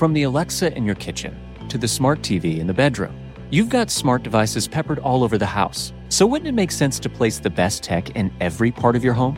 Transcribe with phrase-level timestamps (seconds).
[0.00, 3.14] From the Alexa in your kitchen to the smart TV in the bedroom,
[3.50, 5.92] you've got smart devices peppered all over the house.
[6.08, 9.12] So wouldn't it make sense to place the best tech in every part of your
[9.12, 9.34] home?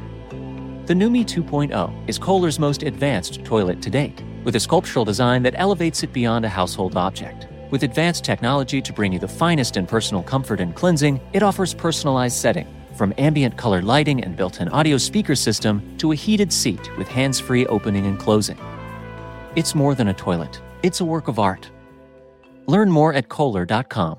[0.86, 5.56] The NUMI 2.0 is Kohler's most advanced toilet to date, with a sculptural design that
[5.56, 7.48] elevates it beyond a household object.
[7.72, 11.74] With advanced technology to bring you the finest in personal comfort and cleansing, it offers
[11.74, 16.52] personalized setting, from ambient color lighting and built in audio speaker system to a heated
[16.52, 18.56] seat with hands free opening and closing.
[19.54, 21.70] It's more than a toilet, it's a work of art.
[22.66, 24.18] Learn more at Kohler.com.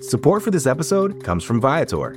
[0.00, 2.16] Support for this episode comes from Viator.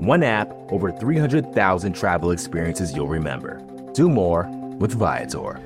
[0.00, 3.60] One app, over 300,000 travel experiences you'll remember.
[3.94, 4.44] Do more
[4.78, 5.60] with Viator.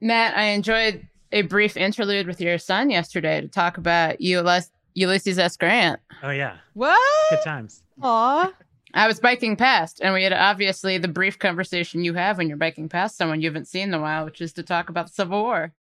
[0.00, 5.38] Matt, I enjoyed a brief interlude with your son yesterday to talk about Ulysses, Ulysses
[5.38, 5.56] S.
[5.56, 6.00] Grant.
[6.22, 6.98] Oh yeah, What?
[7.30, 7.82] good times.
[8.02, 8.52] Aw.
[8.96, 12.56] I was biking past, and we had obviously the brief conversation you have when you're
[12.56, 15.12] biking past someone you haven't seen in a while, which is to talk about the
[15.12, 15.72] Civil War.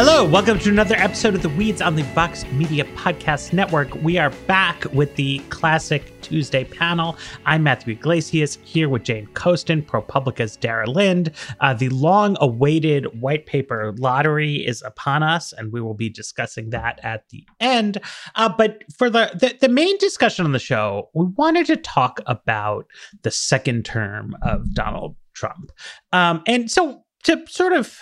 [0.00, 3.92] Hello, welcome to another episode of the Weeds on the Vox Media Podcast Network.
[3.96, 7.16] We are back with the classic Tuesday panel.
[7.44, 11.32] I'm Matthew Yglesias here with Jane Coaston, ProPublica's Dara Lind.
[11.58, 17.00] Uh, the long-awaited white paper lottery is upon us, and we will be discussing that
[17.02, 17.98] at the end.
[18.36, 22.20] Uh, but for the, the the main discussion on the show, we wanted to talk
[22.26, 22.86] about
[23.22, 25.72] the second term of Donald Trump,
[26.12, 27.98] um, and so to sort of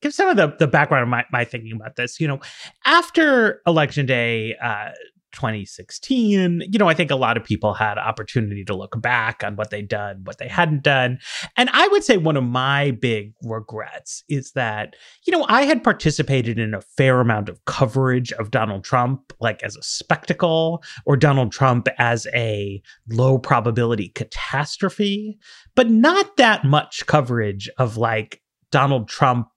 [0.00, 2.20] give some of the, the background of my, my thinking about this.
[2.20, 2.40] You know,
[2.84, 4.90] after election day uh,
[5.32, 9.56] 2016, you know, I think a lot of people had opportunity to look back on
[9.56, 11.18] what they'd done, what they hadn't done.
[11.56, 14.94] And I would say one of my big regrets is that,
[15.26, 19.62] you know, I had participated in a fair amount of coverage of Donald Trump, like
[19.62, 25.38] as a spectacle, or Donald Trump as a low probability catastrophe,
[25.74, 29.48] but not that much coverage of like Donald Trump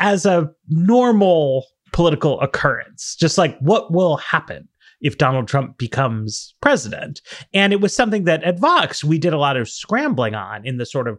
[0.00, 4.68] as a normal political occurrence, just like what will happen
[5.00, 7.22] if Donald Trump becomes president.
[7.54, 10.76] And it was something that at Vox, we did a lot of scrambling on in
[10.76, 11.18] the sort of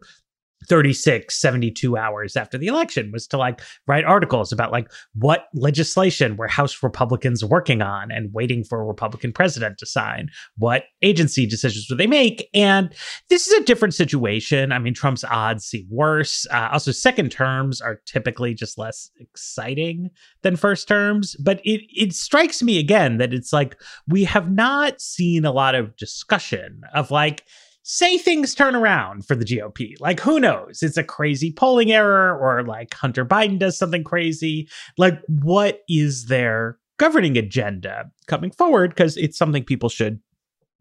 [0.68, 6.38] 36 72 hours after the election was to like write articles about like what legislation
[6.38, 11.46] were house republicans working on and waiting for a republican president to sign what agency
[11.46, 12.94] decisions would they make and
[13.30, 14.72] this is a different situation.
[14.72, 16.46] I mean trump's odds seem worse.
[16.52, 20.10] Uh, also second terms are typically just less exciting
[20.42, 23.76] than first terms but it it strikes me again that it's like
[24.08, 27.46] we have not seen a lot of discussion of like
[27.91, 30.00] say things turn around for the GOP.
[30.00, 30.81] Like, who knows?
[30.81, 34.69] It's a crazy polling error, or like Hunter Biden does something crazy.
[34.97, 38.91] Like, what is their governing agenda coming forward?
[38.91, 40.22] Because it's something people should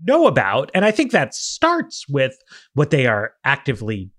[0.04, 0.71] know about.
[0.72, 2.38] And I think that starts with
[2.75, 4.12] what they are actively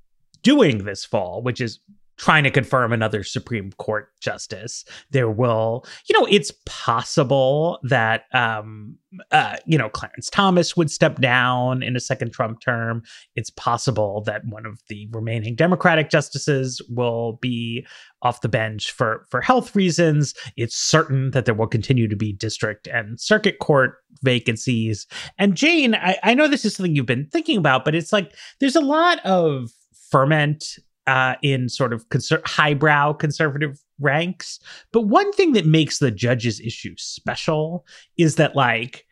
[0.43, 1.79] doing this fall, which is
[2.17, 4.85] trying to confirm another Supreme Court justice.
[5.09, 8.97] There will, you know, it's possible that, um,
[9.31, 13.01] uh, you know, Clarence Thomas would step down in a second Trump term.
[13.35, 17.85] It's possible that one of the remaining Democratic justices will be
[18.21, 20.35] off the bench for for health reasons.
[20.55, 25.07] It's certain that there will continue to be district and circuit court vacancies.
[25.39, 28.33] And Jane, I, I know this is something you've been thinking about, but it's like
[28.59, 29.71] there's a lot of
[30.11, 30.77] ferment
[31.07, 34.59] uh, in sort of conser- highbrow conservative ranks.
[34.91, 37.85] But one thing that makes the judges issue special
[38.17, 39.05] is that, like,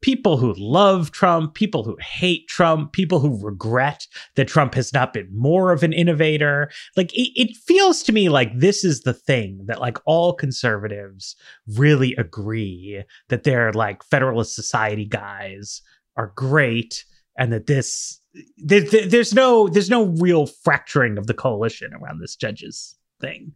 [0.00, 4.06] people who love Trump, people who hate Trump, people who regret
[4.36, 8.28] that Trump has not been more of an innovator, like, it, it feels to me
[8.28, 11.34] like this is the thing that, like, all conservatives
[11.66, 15.82] really agree that they're like Federalist Society guys
[16.16, 17.04] are great
[17.36, 18.20] and that this
[18.58, 23.52] there, there- there's no there's no real fracturing of the coalition around this judges thing.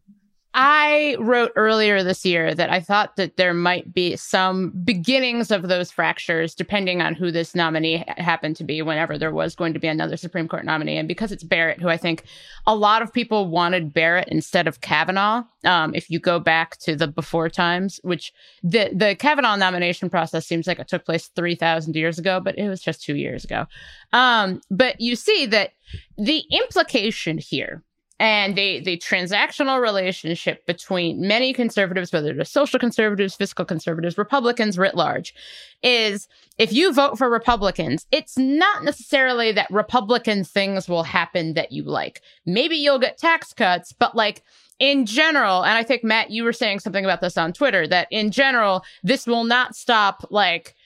[0.54, 5.62] I wrote earlier this year that I thought that there might be some beginnings of
[5.62, 9.78] those fractures depending on who this nominee happened to be whenever there was going to
[9.78, 10.99] be another Supreme Court nominee.
[10.99, 12.25] And because it's Barrett, who I think
[12.66, 16.96] a lot of people wanted Barrett instead of Kavanaugh, um, if you go back to
[16.96, 21.96] the before times, which the, the Kavanaugh nomination process seems like it took place 3,000
[21.96, 23.66] years ago, but it was just two years ago.
[24.12, 25.72] Um, but you see that
[26.19, 27.82] the implication here
[28.22, 34.78] and the the transactional relationship between many conservatives, whether they're social conservatives, fiscal conservatives, Republicans
[34.78, 35.34] writ large,
[35.82, 41.72] is if you vote for Republicans, it's not necessarily that Republican things will happen that
[41.72, 42.22] you like.
[42.46, 44.44] Maybe you'll get tax cuts, but like
[44.78, 48.06] in general, and I think Matt, you were saying something about this on Twitter, that
[48.12, 50.76] in general, this will not stop like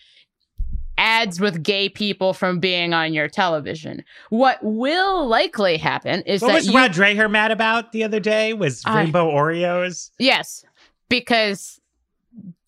[0.98, 4.04] ads with gay people from being on your television.
[4.30, 8.20] What will likely happen is what that was you, Rod Dreher mad about the other
[8.20, 8.52] day?
[8.52, 10.10] Was I- rainbow Oreos?
[10.18, 10.64] yes,
[11.08, 11.80] because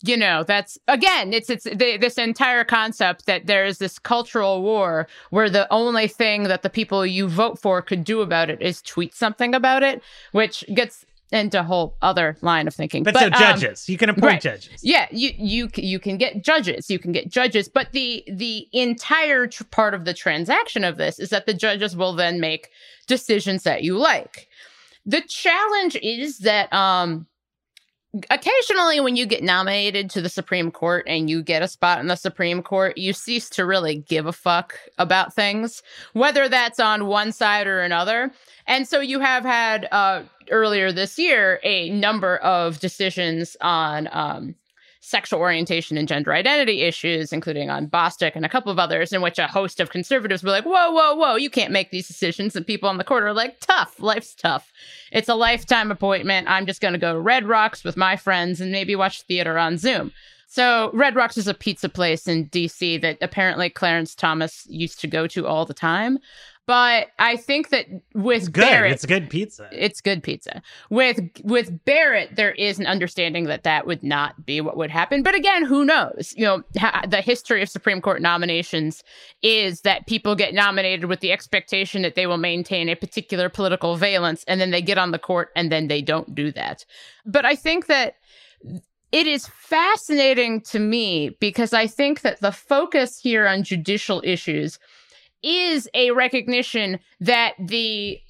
[0.05, 4.63] you know that's again it's it's the, this entire concept that there is this cultural
[4.63, 8.63] war where the only thing that the people you vote for could do about it
[8.63, 10.01] is tweet something about it
[10.31, 14.09] which gets into a whole other line of thinking But, so um, judges, you can
[14.09, 14.41] appoint right.
[14.41, 14.83] judges.
[14.83, 19.47] Yeah, you you you can get judges, you can get judges, but the the entire
[19.47, 22.71] tr- part of the transaction of this is that the judges will then make
[23.07, 24.49] decisions that you like.
[25.05, 27.27] The challenge is that um
[28.31, 32.06] occasionally when you get nominated to the Supreme Court and you get a spot in
[32.06, 35.82] the Supreme Court, you cease to really give a fuck about things,
[36.12, 38.32] whether that's on one side or another.
[38.67, 44.55] And so you have had uh, earlier this year a number of decisions on um,
[45.09, 49.23] sexual orientation and gender identity issues, including on Bostock and a couple of others, in
[49.23, 52.55] which a host of conservatives were like, whoa, whoa, whoa, you can't make these decisions.
[52.55, 54.73] And people on the court are like, tough, life's tough.
[55.11, 56.49] It's a lifetime appointment.
[56.49, 59.59] I'm just going to go to Red Rocks with my friends and maybe watch theater
[59.59, 60.13] on Zoom.
[60.51, 65.07] So, Red Rocks is a pizza place in DC that apparently Clarence Thomas used to
[65.07, 66.19] go to all the time.
[66.69, 68.61] But I think that with good.
[68.61, 69.70] Barrett, It's good pizza.
[69.73, 70.61] it's good pizza.
[70.91, 75.23] With with Barrett, there is an understanding that that would not be what would happen.
[75.23, 76.35] But again, who knows?
[76.37, 79.03] You know, ha- the history of Supreme Court nominations
[79.41, 83.97] is that people get nominated with the expectation that they will maintain a particular political
[83.97, 86.85] valence, and then they get on the court, and then they don't do that.
[87.25, 88.17] But I think that
[89.11, 94.79] it is fascinating to me because I think that the focus here on judicial issues
[95.43, 98.20] is a recognition that the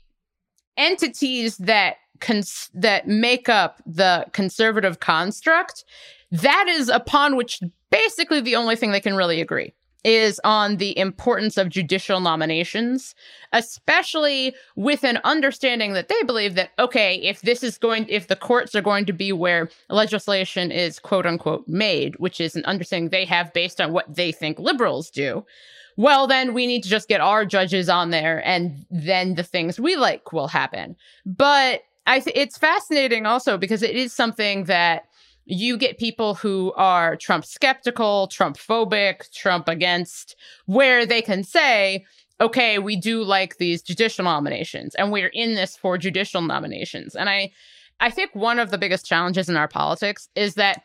[0.77, 5.85] entities that cons- that make up the conservative construct
[6.31, 7.61] that is upon which
[7.91, 9.73] basically the only thing they can really agree
[10.05, 13.15] is on the importance of judicial nominations
[13.53, 18.37] especially with an understanding that they believe that okay if this is going if the
[18.37, 23.11] courts are going to be where legislation is quote unquote made which is an understanding
[23.11, 25.45] they have based on what they think liberals do
[25.99, 29.81] well, then we need to just get our judges on there and then the things
[29.81, 30.95] we like will happen.
[31.27, 35.09] But I th- it's fascinating also because it is something that
[35.45, 40.37] you get people who are Trump skeptical, Trump phobic, Trump against,
[40.67, 42.07] where they can say,
[42.41, 47.17] okay, we do like these judicial nominations and we're in this for judicial nominations.
[47.17, 47.51] And I,
[47.99, 50.83] I think one of the biggest challenges in our politics is that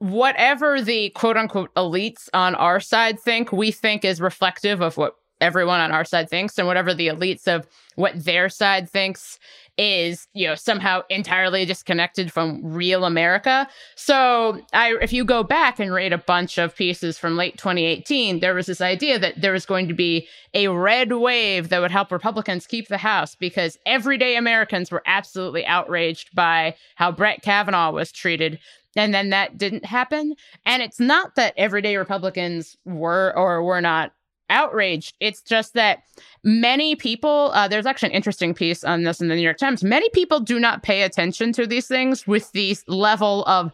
[0.00, 5.14] whatever the quote unquote elites on our side think, we think is reflective of what
[5.40, 6.58] everyone on our side thinks.
[6.58, 7.66] And whatever the elites of
[7.96, 9.38] what their side thinks
[9.78, 13.68] is, you know, somehow entirely disconnected from real America.
[13.94, 18.40] So I if you go back and read a bunch of pieces from late 2018,
[18.40, 21.90] there was this idea that there was going to be a red wave that would
[21.90, 27.90] help Republicans keep the House because everyday Americans were absolutely outraged by how Brett Kavanaugh
[27.90, 28.58] was treated
[28.96, 30.34] and then that didn't happen.
[30.66, 34.12] And it's not that everyday Republicans were or were not
[34.48, 35.14] outraged.
[35.20, 36.02] It's just that
[36.42, 39.84] many people, uh, there's actually an interesting piece on this in the New York Times.
[39.84, 43.70] Many people do not pay attention to these things with the level of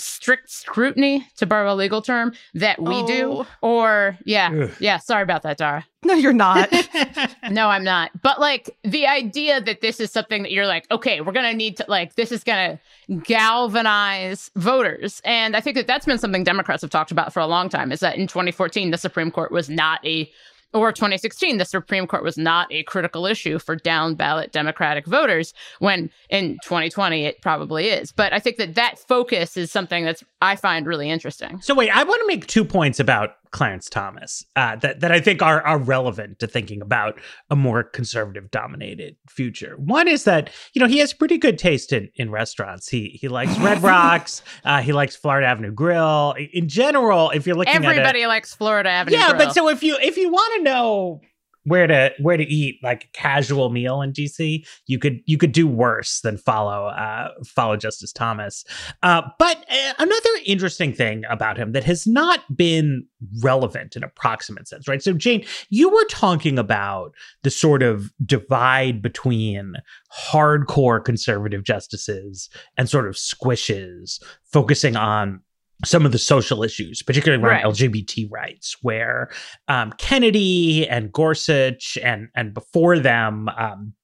[0.00, 3.30] strict scrutiny, to borrow a legal term, that we do.
[3.32, 3.46] Oh.
[3.62, 4.70] Or, yeah, Ugh.
[4.80, 5.86] yeah, sorry about that, Dara.
[6.02, 6.72] No, you're not.
[7.50, 8.10] No, I'm not.
[8.22, 11.56] But like the idea that this is something that you're like, okay, we're going to
[11.56, 12.78] need to, like, this is going
[13.08, 15.20] to galvanize voters.
[15.24, 17.92] And I think that that's been something Democrats have talked about for a long time
[17.92, 20.30] is that in 2014, the Supreme Court was not a,
[20.72, 25.52] or 2016, the Supreme Court was not a critical issue for down ballot Democratic voters,
[25.78, 28.12] when in 2020 it probably is.
[28.12, 31.60] But I think that that focus is something that's I find really interesting.
[31.60, 35.20] So wait, I want to make two points about Clarence Thomas uh, that that I
[35.20, 39.74] think are are relevant to thinking about a more conservative dominated future.
[39.76, 42.88] One is that you know he has pretty good taste in in restaurants.
[42.88, 44.42] He he likes Red Rocks.
[44.64, 46.34] Uh, he likes Florida Avenue Grill.
[46.52, 49.16] In general, if you're looking at everybody likes Florida Avenue.
[49.16, 49.46] Yeah, Grill.
[49.46, 51.20] but so if you if you want to know
[51.64, 55.52] where to where to eat like a casual meal in DC, you could you could
[55.52, 58.64] do worse than follow uh, follow Justice Thomas.
[59.02, 63.06] Uh, but uh, another interesting thing about him that has not been
[63.42, 65.02] relevant in a proximate sense, right?
[65.02, 67.12] So Jane, you were talking about
[67.42, 69.74] the sort of divide between
[70.12, 75.40] hardcore conservative justices and sort of squishes, focusing on
[75.84, 77.64] some of the social issues, particularly around right.
[77.64, 79.30] LGBT rights, where
[79.68, 83.94] um, Kennedy and Gorsuch and and before them, um,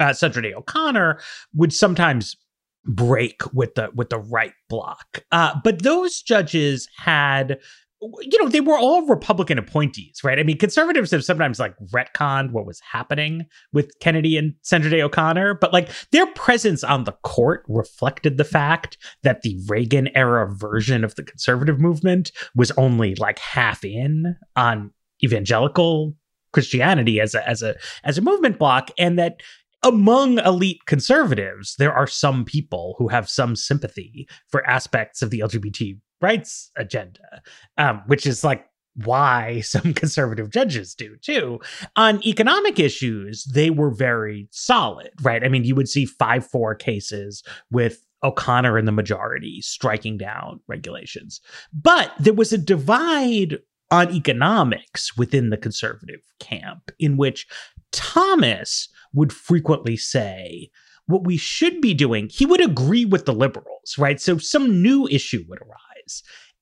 [0.00, 1.20] uh, Sandra Day O'Connor
[1.54, 2.36] would sometimes
[2.84, 5.22] break with the with the right bloc.
[5.30, 7.58] Uh, but those judges had
[8.00, 10.38] you know, they were all Republican appointees, right?
[10.38, 15.02] I mean, conservatives have sometimes like retconned what was happening with Kennedy and Sandra Day
[15.02, 20.48] O'Connor, but like their presence on the court reflected the fact that the Reagan era
[20.54, 24.92] version of the conservative movement was only like half in on
[25.24, 26.14] evangelical
[26.52, 27.74] Christianity as a as a
[28.04, 29.42] as a movement bloc, and that
[29.82, 35.40] among elite conservatives, there are some people who have some sympathy for aspects of the
[35.40, 37.42] LGBT rights agenda,
[37.76, 38.66] um, which is like
[39.04, 41.60] why some conservative judges do too.
[41.96, 45.44] On economic issues, they were very solid, right?
[45.44, 50.60] I mean, you would see 5 4 cases with O'Connor in the majority striking down
[50.66, 51.40] regulations.
[51.72, 53.58] But there was a divide
[53.90, 57.46] on economics within the conservative camp in which
[57.92, 60.70] Thomas would frequently say,
[61.06, 64.20] what we should be doing, he would agree with the liberals, right?
[64.20, 65.87] So some new issue would arise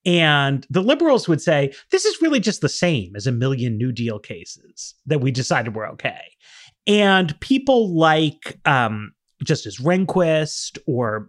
[0.04, 3.90] and the liberals would say, this is really just the same as a million New
[3.90, 6.22] Deal cases that we decided were okay.
[6.86, 9.12] And people like um,
[9.42, 11.28] Justice Rehnquist or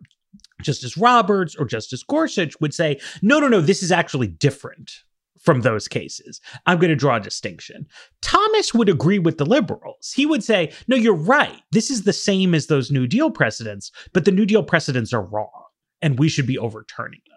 [0.62, 4.92] Justice Roberts or Justice Gorsuch would say, no, no, no, this is actually different
[5.40, 6.42] from those cases.
[6.66, 7.88] I'm going to draw a distinction.
[8.22, 10.12] Thomas would agree with the liberals.
[10.16, 11.62] He would say, no, you're right.
[11.72, 15.24] This is the same as those New Deal precedents, but the New Deal precedents are
[15.24, 15.64] wrong
[16.02, 17.37] and we should be overturning them.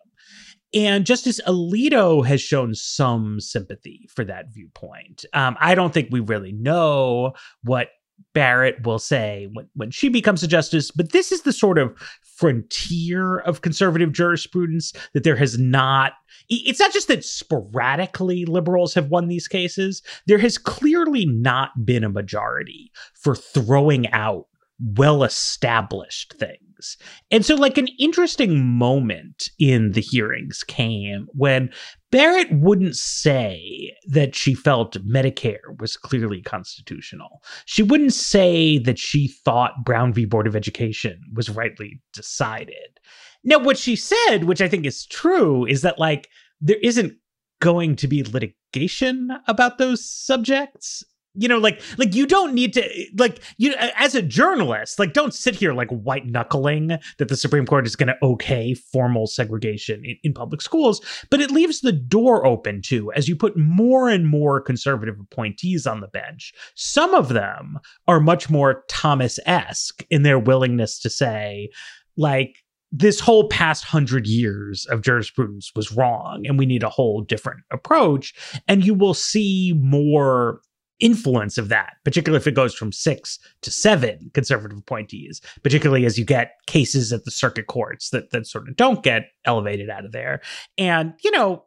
[0.72, 5.24] And Justice Alito has shown some sympathy for that viewpoint.
[5.32, 7.32] Um, I don't think we really know
[7.64, 7.88] what
[8.34, 11.96] Barrett will say when, when she becomes a justice, but this is the sort of
[12.22, 16.12] frontier of conservative jurisprudence that there has not.
[16.48, 22.04] It's not just that sporadically liberals have won these cases, there has clearly not been
[22.04, 24.46] a majority for throwing out
[24.78, 26.96] well established things hearings.
[27.30, 31.70] And so, like, an interesting moment in the hearings came when
[32.10, 37.42] Barrett wouldn't say that she felt Medicare was clearly constitutional.
[37.66, 40.24] She wouldn't say that she thought Brown v.
[40.24, 42.98] Board of Education was rightly decided.
[43.44, 46.28] Now, what she said, which I think is true, is that, like,
[46.60, 47.14] there isn't
[47.60, 53.06] going to be litigation about those subjects you know like like you don't need to
[53.16, 57.66] like you as a journalist like don't sit here like white knuckling that the supreme
[57.66, 61.92] court is going to okay formal segregation in, in, public schools but it leaves the
[61.92, 67.14] door open to as you put more and more conservative appointees on the bench some
[67.14, 71.68] of them are much more thomas-esque in their willingness to say
[72.16, 77.20] like this whole past hundred years of jurisprudence was wrong and we need a whole
[77.20, 78.34] different approach.
[78.66, 80.60] And you will see more
[81.00, 86.18] influence of that, particularly if it goes from six to seven conservative appointees, particularly as
[86.18, 90.04] you get cases at the circuit courts that, that sort of don't get elevated out
[90.04, 90.40] of there.
[90.78, 91.64] And, you know,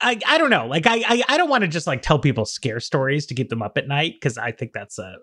[0.00, 0.66] I, I don't know.
[0.66, 3.48] Like I, I, I don't want to just like tell people scare stories to keep
[3.48, 5.16] them up at night because I think that's a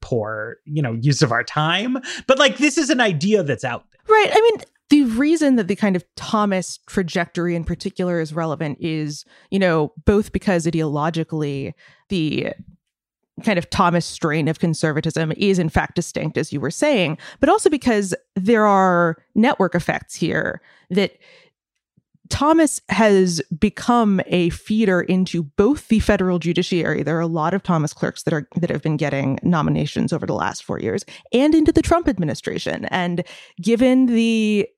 [0.00, 1.98] poor, you know, use of our time.
[2.26, 4.16] But like this is an idea that's out there.
[4.16, 4.30] Right.
[4.32, 9.24] I mean, the reason that the kind of Thomas trajectory in particular is relevant is,
[9.50, 11.72] you know, both because ideologically
[12.08, 12.48] the
[13.40, 17.48] kind of Thomas strain of conservatism is in fact distinct, as you were saying, but
[17.48, 21.18] also because there are network effects here that
[22.30, 27.02] Thomas has become a feeder into both the federal judiciary.
[27.02, 30.26] There are a lot of Thomas clerks that are that have been getting nominations over
[30.26, 32.84] the last four years, and into the Trump administration.
[32.86, 33.24] And
[33.60, 34.68] given the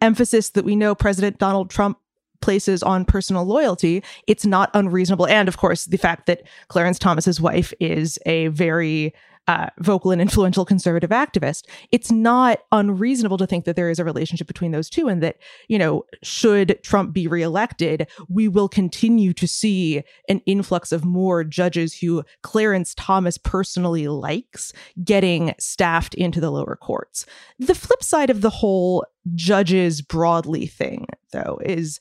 [0.00, 1.98] emphasis that we know President Donald Trump
[2.40, 5.26] places on personal loyalty, it's not unreasonable.
[5.26, 9.14] And of course, the fact that Clarence Thomas's wife is a very
[9.50, 14.04] uh, vocal and influential conservative activist, it's not unreasonable to think that there is a
[14.04, 19.32] relationship between those two and that, you know, should Trump be reelected, we will continue
[19.32, 26.40] to see an influx of more judges who Clarence Thomas personally likes getting staffed into
[26.40, 27.26] the lower courts.
[27.58, 29.04] The flip side of the whole
[29.34, 31.98] judges broadly thing, though, is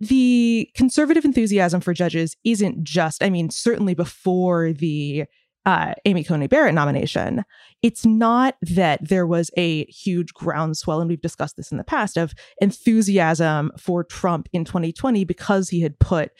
[0.00, 5.24] the conservative enthusiasm for judges isn't just, I mean, certainly before the
[5.66, 7.44] uh, Amy Coney Barrett nomination,
[7.82, 12.16] it's not that there was a huge groundswell, and we've discussed this in the past,
[12.16, 16.30] of enthusiasm for Trump in 2020 because he had put,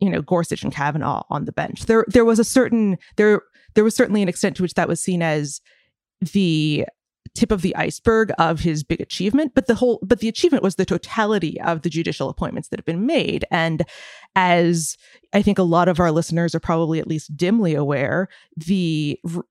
[0.00, 1.86] you know, Gorsuch and Kavanaugh on the bench.
[1.86, 3.42] There, there was a certain there,
[3.74, 5.60] there was certainly an extent to which that was seen as
[6.32, 6.86] the
[7.34, 10.76] tip of the iceberg of his big achievement but the whole but the achievement was
[10.76, 13.44] the totality of the judicial appointments that have been made.
[13.50, 13.82] And
[14.36, 14.96] as
[15.32, 19.44] i think a lot of our listeners are probably at least dimly aware the r-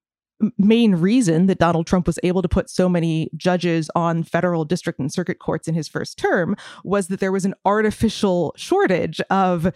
[0.58, 5.00] main reason that Donald Trump was able to put so many judges on federal district
[5.00, 9.72] and circuit courts in his first term was that there was an artificial shortage of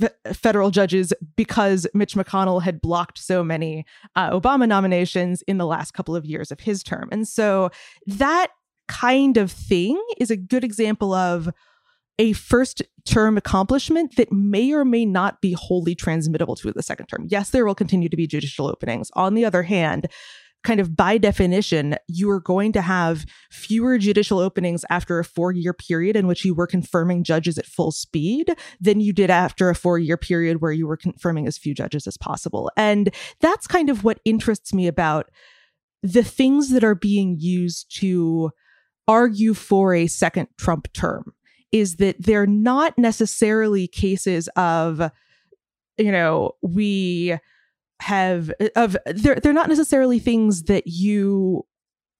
[0.00, 5.66] f- federal judges because Mitch McConnell had blocked so many uh, Obama nominations in the
[5.66, 7.08] last couple of years of his term.
[7.12, 7.70] And so
[8.06, 8.48] that
[8.88, 11.50] kind of thing is a good example of
[12.18, 17.06] a first term accomplishment that may or may not be wholly transmittable to the second
[17.06, 17.26] term.
[17.28, 19.10] Yes, there will continue to be judicial openings.
[19.14, 20.08] On the other hand,
[20.66, 25.52] kind of by definition, you are going to have fewer judicial openings after a four
[25.52, 29.70] year period in which you were confirming judges at full speed than you did after
[29.70, 32.68] a four year period where you were confirming as few judges as possible.
[32.76, 35.30] And that's kind of what interests me about
[36.02, 38.50] the things that are being used to
[39.06, 41.32] argue for a second Trump term
[41.70, 45.12] is that they're not necessarily cases of,
[45.96, 47.38] you know, we
[48.00, 51.64] have of they're they're not necessarily things that you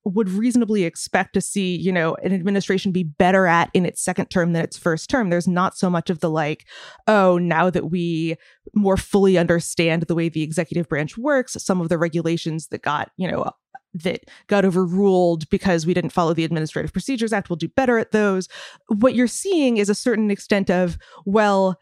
[0.03, 4.27] would reasonably expect to see, you know, an administration be better at in its second
[4.27, 5.29] term than its first term.
[5.29, 6.65] There's not so much of the like,
[7.07, 8.35] oh, now that we
[8.73, 13.11] more fully understand the way the executive branch works, some of the regulations that got,
[13.17, 13.51] you know,
[13.93, 18.11] that got overruled because we didn't follow the Administrative Procedures Act, we'll do better at
[18.11, 18.47] those.
[18.87, 21.77] What you're seeing is a certain extent of, well,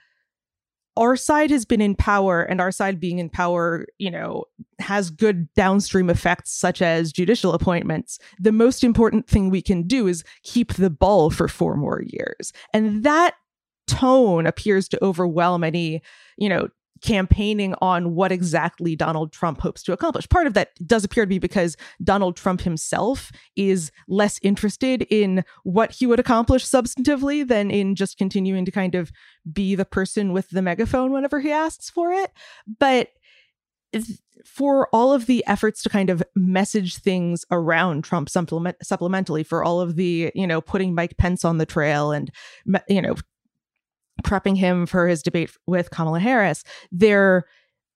[0.98, 4.46] our side has been in power and our side being in power you know
[4.80, 8.20] has good downstream effects such as judicial appointments.
[8.40, 12.52] The most important thing we can do is keep the ball for four more years.
[12.74, 13.36] And that
[13.88, 16.02] tone appears to overwhelm any
[16.38, 16.68] you know
[17.02, 20.28] campaigning on what exactly Donald Trump hopes to accomplish.
[20.30, 25.44] Part of that does appear to be because Donald Trump himself is less interested in
[25.64, 29.12] what he would accomplish substantively than in just continuing to kind of
[29.52, 32.32] be the person with the megaphone whenever he asks for it.
[32.80, 33.10] But
[34.46, 39.64] for all of the efforts to kind of message things around Trump supplement supplementally for
[39.64, 42.30] all of the, you know, putting Mike Pence on the trail and,
[42.88, 43.16] you know,
[44.24, 47.46] prepping him for his debate with Kamala Harris, there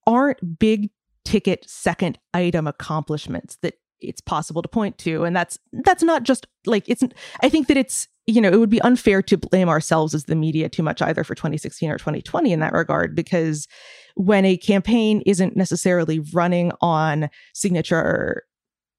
[0.07, 0.89] aren't big
[1.25, 5.23] ticket second item accomplishments that it's possible to point to.
[5.23, 7.03] And that's that's not just like it's
[7.41, 10.35] i think that it's you know it would be unfair to blame ourselves as the
[10.35, 13.67] media too much either for 2016 or 2020 in that regard because
[14.15, 18.43] when a campaign isn't necessarily running on signature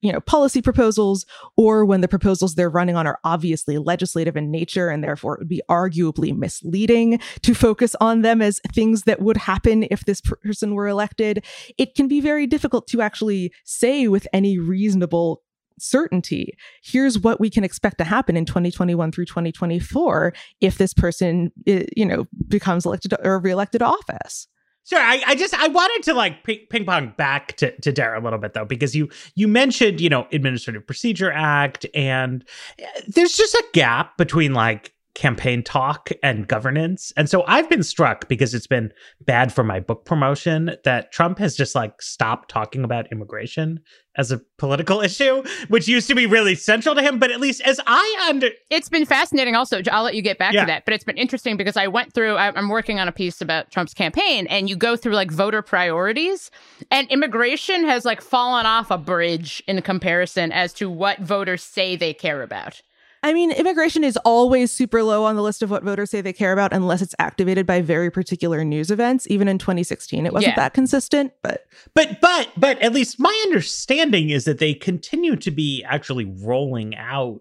[0.02, 4.50] you know policy proposals or when the proposals they're running on are obviously legislative in
[4.50, 9.20] nature and therefore it would be arguably misleading to focus on them as things that
[9.20, 11.44] would happen if this person were elected.
[11.78, 15.42] It can be very difficult to actually say with any reasonable
[15.78, 21.50] certainty here's what we can expect to happen in 2021 through 2024 if this person
[21.66, 24.46] eh, you know becomes elected or reelected office
[24.88, 24.98] Sure.
[24.98, 28.38] I, I just I wanted to like ping pong back to, to Dara a little
[28.38, 32.44] bit though, because you you mentioned, you know, Administrative Procedure Act and
[32.78, 37.12] eh, there's just a gap between like campaign talk and governance.
[37.16, 41.38] And so I've been struck because it's been bad for my book promotion that Trump
[41.38, 43.80] has just like stopped talking about immigration
[44.16, 47.18] as a political issue, which used to be really central to him.
[47.18, 49.56] But at least as I under, it's been fascinating.
[49.56, 50.60] Also, I'll let you get back yeah.
[50.60, 50.84] to that.
[50.84, 52.36] But it's been interesting because I went through.
[52.36, 56.50] I'm working on a piece about Trump's campaign, and you go through like voter priorities,
[56.90, 61.96] and immigration has like fallen off a bridge in comparison as to what voters say
[61.96, 62.82] they care about.
[63.22, 66.32] I mean, immigration is always super low on the list of what voters say they
[66.32, 69.26] care about unless it's activated by very particular news events.
[69.28, 70.56] Even in 2016, it wasn't yeah.
[70.56, 75.50] that consistent, but but but but at least my understanding is that they continue to
[75.50, 77.40] be actually rolling out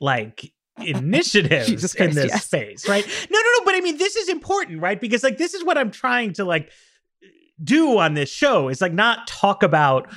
[0.00, 2.44] like initiatives Christ, in this yes.
[2.44, 3.06] space, right?
[3.30, 5.00] No, no, no, but I mean this is important, right?
[5.00, 6.70] Because like this is what I'm trying to like
[7.62, 10.08] do on this show is like not talk about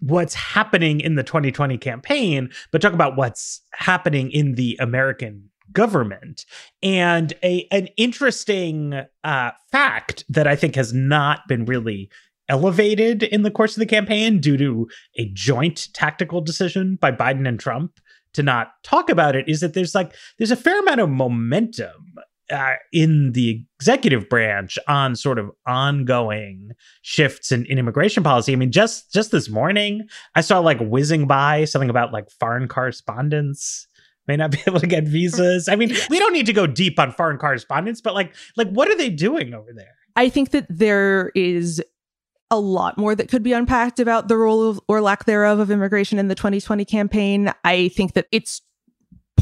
[0.00, 6.44] what's happening in the 2020 campaign, but talk about what's happening in the American government.
[6.82, 12.10] And a an interesting uh, fact that I think has not been really
[12.48, 17.48] elevated in the course of the campaign due to a joint tactical decision by Biden
[17.48, 17.98] and Trump
[18.34, 22.14] to not talk about it is that there's like there's a fair amount of momentum
[22.50, 26.70] uh, in the executive branch on sort of ongoing
[27.02, 28.52] shifts in, in immigration policy.
[28.52, 32.68] I mean, just just this morning, I saw like whizzing by something about like foreign
[32.68, 33.86] correspondents
[34.26, 35.68] may not be able to get visas.
[35.68, 38.88] I mean, we don't need to go deep on foreign correspondents, but like like what
[38.88, 39.94] are they doing over there?
[40.14, 41.82] I think that there is
[42.50, 45.70] a lot more that could be unpacked about the role of, or lack thereof of
[45.70, 47.52] immigration in the 2020 campaign.
[47.64, 48.62] I think that it's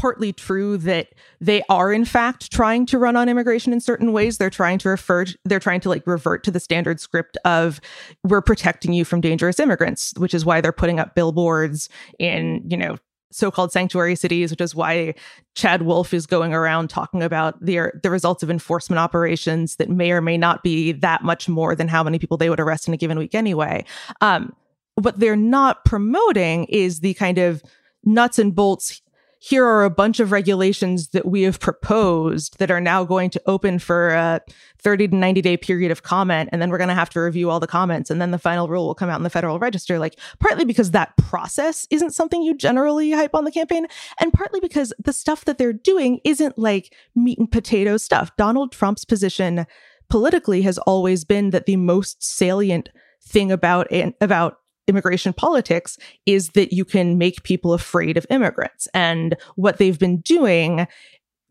[0.05, 1.07] partly true that
[1.41, 4.37] they are in fact trying to run on immigration in certain ways.
[4.37, 7.81] They're trying to refer they're trying to like revert to the standard script of
[8.23, 11.89] we're protecting you from dangerous immigrants which is why they're putting up billboards
[12.19, 12.99] in you know
[13.31, 15.15] so-called sanctuary cities which is why
[15.55, 20.11] Chad Wolf is going around talking about the the results of enforcement operations that may
[20.11, 22.93] or may not be that much more than how many people they would arrest in
[22.93, 23.83] a given week anyway.
[24.21, 24.55] Um,
[25.01, 27.63] what they're not promoting is the kind of
[28.03, 29.01] nuts and bolts
[29.47, 33.39] here are a bunch of regulations that we have proposed that are now going to
[33.45, 34.41] open for a
[34.79, 36.49] 30 to 90 day period of comment.
[36.51, 38.09] And then we're going to have to review all the comments.
[38.09, 39.99] And then the final rule will come out in the Federal Register.
[39.99, 43.85] Like, partly because that process isn't something you generally hype on the campaign,
[44.19, 48.35] and partly because the stuff that they're doing isn't like meat and potato stuff.
[48.37, 49.67] Donald Trump's position
[50.09, 52.89] politically has always been that the most salient
[53.21, 53.87] thing about
[54.21, 58.87] about immigration politics is that you can make people afraid of immigrants.
[58.93, 60.87] And what they've been doing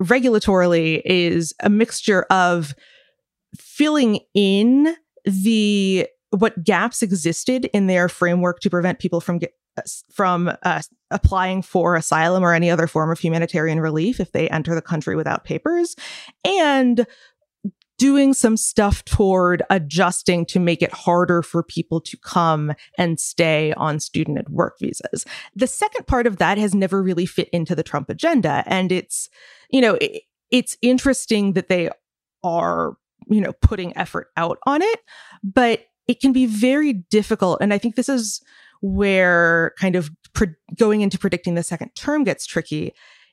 [0.02, 2.74] regulatorily is a mixture of
[3.56, 9.54] filling in the what gaps existed in their framework to prevent people from get,
[10.12, 14.74] from uh, applying for asylum or any other form of humanitarian relief if they enter
[14.74, 15.94] the country without papers
[16.44, 17.06] and
[17.98, 23.72] doing some stuff toward adjusting to make it harder for people to come and stay
[23.74, 25.24] on student and work visas.
[25.54, 28.64] The second part of that has never really fit into the Trump agenda.
[28.66, 29.28] And it's,
[29.70, 31.90] you know, it, it's interesting that they
[32.42, 32.96] are,
[33.28, 35.00] you know, putting effort out on it,
[35.42, 37.58] but it can be very difficult.
[37.60, 38.42] And I think this is
[38.80, 42.92] where kind of pre- going into predicting the second term gets tricky.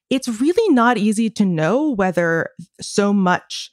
[0.10, 3.71] It's really not easy to know whether so much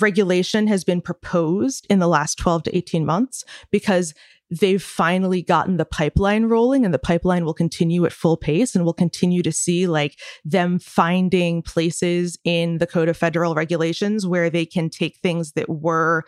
[0.00, 4.14] regulation has been proposed in the last 12 to 18 months because
[4.50, 8.84] they've finally gotten the pipeline rolling and the pipeline will continue at full pace and
[8.84, 14.50] we'll continue to see like them finding places in the code of federal regulations where
[14.50, 16.24] they can take things that were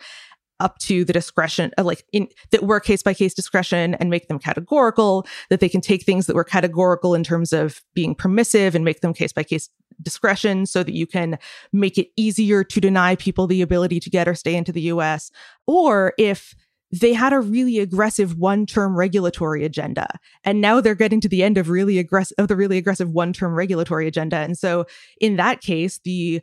[0.59, 4.27] up to the discretion uh, like in that were case by case discretion and make
[4.27, 8.75] them categorical that they can take things that were categorical in terms of being permissive
[8.75, 9.69] and make them case by case
[10.01, 11.37] discretion so that you can
[11.71, 15.31] make it easier to deny people the ability to get or stay into the US
[15.67, 16.55] or if
[16.91, 20.07] they had a really aggressive one-term regulatory agenda
[20.43, 23.53] and now they're getting to the end of really aggressive of the really aggressive one-term
[23.53, 24.85] regulatory agenda and so
[25.19, 26.41] in that case the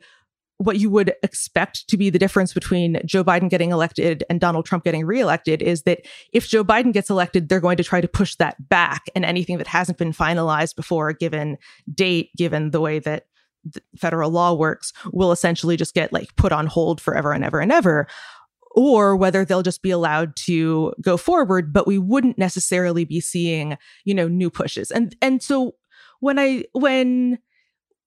[0.61, 4.65] what you would expect to be the difference between Joe Biden getting elected and Donald
[4.65, 8.07] Trump getting reelected is that if Joe Biden gets elected, they're going to try to
[8.07, 9.05] push that back.
[9.15, 11.57] And anything that hasn't been finalized before a given
[11.91, 13.25] date, given the way that
[13.97, 17.71] federal law works, will essentially just get like put on hold forever and ever and
[17.71, 18.07] ever.
[18.73, 23.77] Or whether they'll just be allowed to go forward, but we wouldn't necessarily be seeing,
[24.05, 24.91] you know, new pushes.
[24.91, 25.75] And and so
[26.21, 27.39] when I when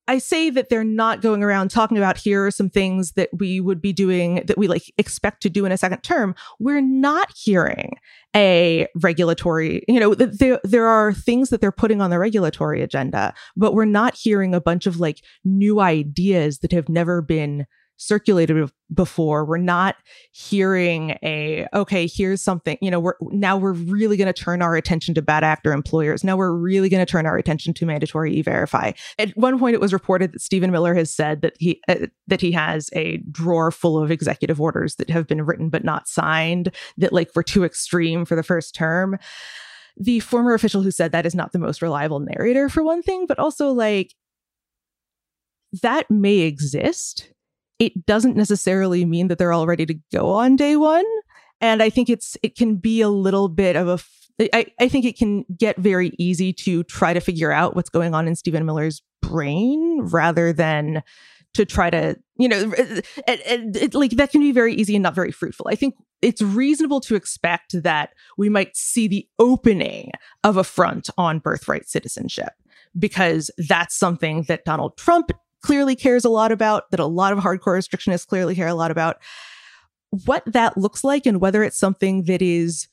[0.07, 3.61] I say that they're not going around talking about here are some things that we
[3.61, 6.35] would be doing that we like expect to do in a second term.
[6.59, 7.95] We're not hearing
[8.37, 13.33] a regulatory, you know, there there are things that they're putting on the regulatory agenda,
[13.57, 18.71] but we're not hearing a bunch of like new ideas that have never been circulated
[18.93, 19.45] before.
[19.45, 19.97] We're not
[20.33, 24.77] hearing a, okay, here's something, you know, we're now we're really going to turn our
[24.77, 26.25] attention to bad actor employers.
[26.25, 28.93] Now we're really going to turn our attention to mandatory e-verify.
[29.19, 32.41] At one point it was reported that Stephen Miller has said that he uh, that
[32.41, 36.75] he has a drawer full of executive orders that have been written but not signed
[36.99, 39.19] that like were too extreme for the first term.
[39.97, 43.27] The former official who said that is not the most reliable narrator for one thing,
[43.27, 44.15] but also like
[45.83, 47.31] that may exist
[47.79, 51.05] it doesn't necessarily mean that they're all ready to go on day one.
[51.61, 53.99] And I think it's it can be a little bit of a
[54.53, 58.15] I, I think it can get very easy to try to figure out what's going
[58.15, 61.03] on in Stephen Miller's brain rather than
[61.55, 64.97] to try to, you know, it, it, uh, it, like that can be very easy
[64.97, 65.69] and not very fruitful.
[65.71, 70.11] I think it's reasonable to expect that we might see the opening
[70.43, 72.55] of a front on birthright citizenship
[72.99, 75.31] because that's something that Donald Trump
[75.65, 78.91] clearly cares a lot about, that a lot of hardcore restrictionists clearly care a lot
[78.91, 79.17] about.
[80.27, 82.87] What that looks like and whether it's something that is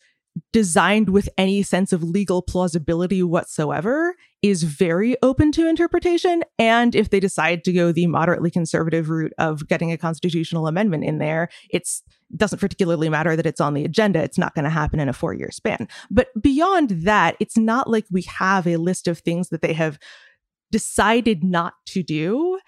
[0.53, 6.43] designed with any sense of legal plausibility whatsoever is very open to interpretation.
[6.57, 11.03] And if they decide to go the moderately conservative route of getting a constitutional amendment
[11.03, 12.01] in there, it's
[12.37, 14.23] doesn't particularly matter that it's on the agenda.
[14.23, 15.89] It's not going to happen in a four year span.
[16.09, 19.99] But beyond that, it's not like we have a list of things that they have
[20.71, 22.59] decided not to do.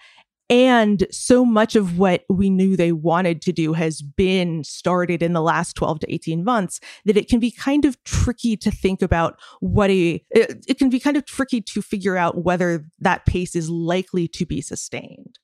[0.50, 5.32] And so much of what we knew they wanted to do has been started in
[5.32, 9.00] the last 12 to 18 months that it can be kind of tricky to think
[9.00, 13.24] about what a, it, it can be kind of tricky to figure out whether that
[13.24, 15.38] pace is likely to be sustained.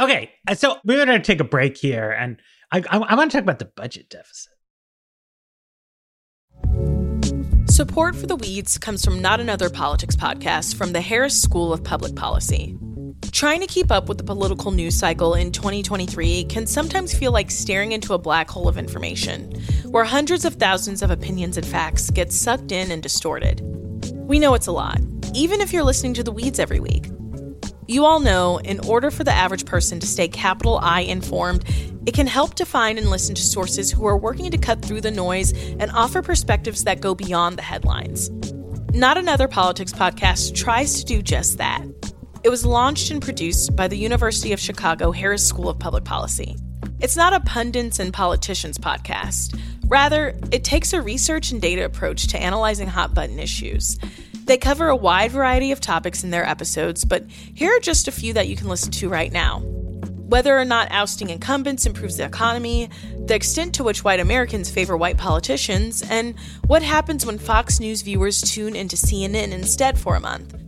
[0.00, 0.32] Okay.
[0.48, 2.40] Uh, so we're going to take a break here and
[2.72, 4.52] I, I, I want to talk about the budget deficit.
[7.80, 11.82] Support for the Weeds comes from Not Another Politics podcast from the Harris School of
[11.82, 12.76] Public Policy.
[13.32, 17.50] Trying to keep up with the political news cycle in 2023 can sometimes feel like
[17.50, 19.50] staring into a black hole of information,
[19.86, 23.62] where hundreds of thousands of opinions and facts get sucked in and distorted.
[24.14, 25.00] We know it's a lot,
[25.34, 27.06] even if you're listening to The Weeds every week.
[27.90, 31.64] You all know, in order for the average person to stay capital I informed,
[32.06, 35.00] it can help to find and listen to sources who are working to cut through
[35.00, 38.30] the noise and offer perspectives that go beyond the headlines.
[38.94, 41.84] Not Another Politics podcast tries to do just that.
[42.44, 46.56] It was launched and produced by the University of Chicago Harris School of Public Policy.
[47.00, 49.60] It's not a pundits and politicians podcast.
[49.86, 53.98] Rather, it takes a research and data approach to analyzing hot button issues.
[54.50, 58.10] They cover a wide variety of topics in their episodes, but here are just a
[58.10, 62.24] few that you can listen to right now whether or not ousting incumbents improves the
[62.24, 62.90] economy,
[63.26, 66.34] the extent to which white Americans favor white politicians, and
[66.66, 70.60] what happens when Fox News viewers tune into CNN instead for a month.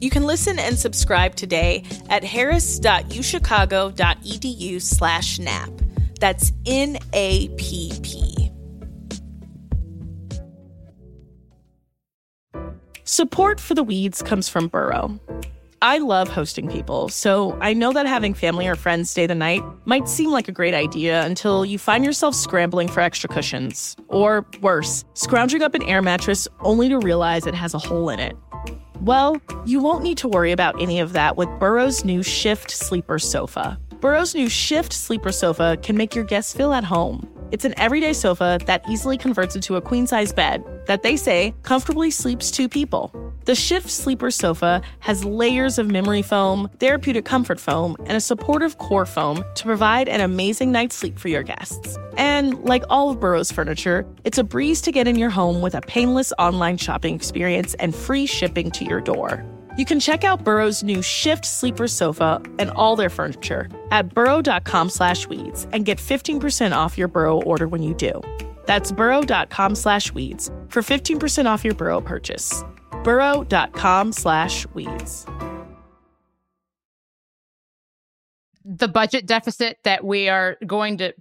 [0.00, 5.70] You can listen and subscribe today at harris.uchicago.edu slash NAP.
[6.20, 8.47] That's N-A-P-P.
[13.10, 15.18] Support for the weeds comes from Burrow.
[15.80, 19.62] I love hosting people, so I know that having family or friends stay the night
[19.86, 23.96] might seem like a great idea until you find yourself scrambling for extra cushions.
[24.08, 28.20] Or worse, scrounging up an air mattress only to realize it has a hole in
[28.20, 28.36] it.
[29.00, 33.18] Well, you won't need to worry about any of that with Burrow's new Shift Sleeper
[33.18, 33.80] Sofa.
[34.00, 37.26] Burrow's new Shift Sleeper Sofa can make your guests feel at home.
[37.50, 41.54] It's an everyday sofa that easily converts into a queen size bed that they say
[41.62, 43.10] comfortably sleeps two people.
[43.46, 48.76] The Shift Sleeper Sofa has layers of memory foam, therapeutic comfort foam, and a supportive
[48.76, 51.96] core foam to provide an amazing night's sleep for your guests.
[52.18, 55.74] And like all of Burrow's furniture, it's a breeze to get in your home with
[55.74, 59.42] a painless online shopping experience and free shipping to your door.
[59.78, 64.90] You can check out Burrow's new Shift Sleeper Sofa and all their furniture at burrow.com
[64.90, 68.20] slash weeds and get 15% off your Burrow order when you do.
[68.66, 72.64] That's burrow.com slash weeds for 15% off your Burrow purchase.
[73.04, 75.24] burrow.com slash weeds.
[78.64, 81.14] The budget deficit that we are going to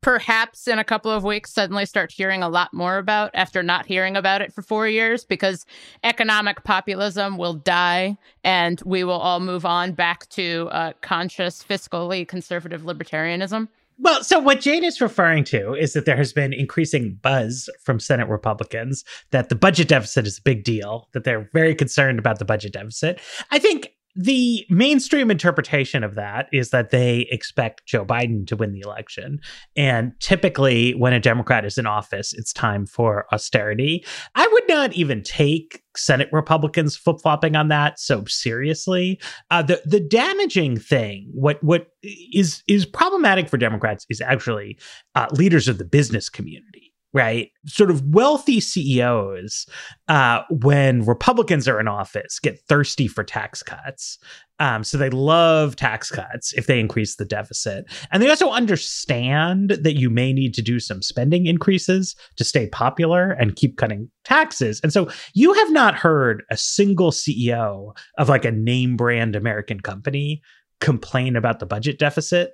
[0.00, 3.86] perhaps in a couple of weeks suddenly start hearing a lot more about after not
[3.86, 5.66] hearing about it for four years because
[6.04, 12.26] economic populism will die and we will all move on back to uh, conscious, fiscally
[12.26, 13.68] conservative libertarianism.
[13.98, 17.98] Well, so what Jane is referring to is that there has been increasing buzz from
[17.98, 22.38] Senate Republicans that the budget deficit is a big deal, that they're very concerned about
[22.38, 23.20] the budget deficit.
[23.50, 28.72] I think the mainstream interpretation of that is that they expect Joe Biden to win
[28.72, 29.40] the election.
[29.76, 34.04] And typically, when a Democrat is in office, it's time for austerity.
[34.34, 39.20] I would not even take Senate Republicans flip flopping on that so seriously.
[39.50, 41.88] Uh, the the damaging thing, what what
[42.32, 44.78] is is problematic for Democrats, is actually
[45.14, 46.85] uh, leaders of the business community
[47.16, 47.50] right?
[47.64, 49.66] Sort of wealthy CEOs,
[50.06, 54.18] uh, when Republicans are in office, get thirsty for tax cuts.
[54.58, 57.86] Um, so they love tax cuts if they increase the deficit.
[58.12, 62.68] And they also understand that you may need to do some spending increases to stay
[62.68, 64.78] popular and keep cutting taxes.
[64.82, 69.80] And so you have not heard a single CEO of like a name brand American
[69.80, 70.42] company
[70.82, 72.52] complain about the budget deficit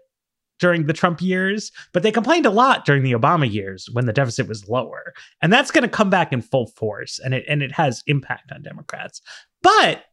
[0.63, 4.13] during the Trump years, but they complained a lot during the Obama years when the
[4.13, 5.13] deficit was lower.
[5.43, 8.53] And that's going to come back in full force and it and it has impact
[8.53, 9.21] on Democrats.
[9.61, 10.05] But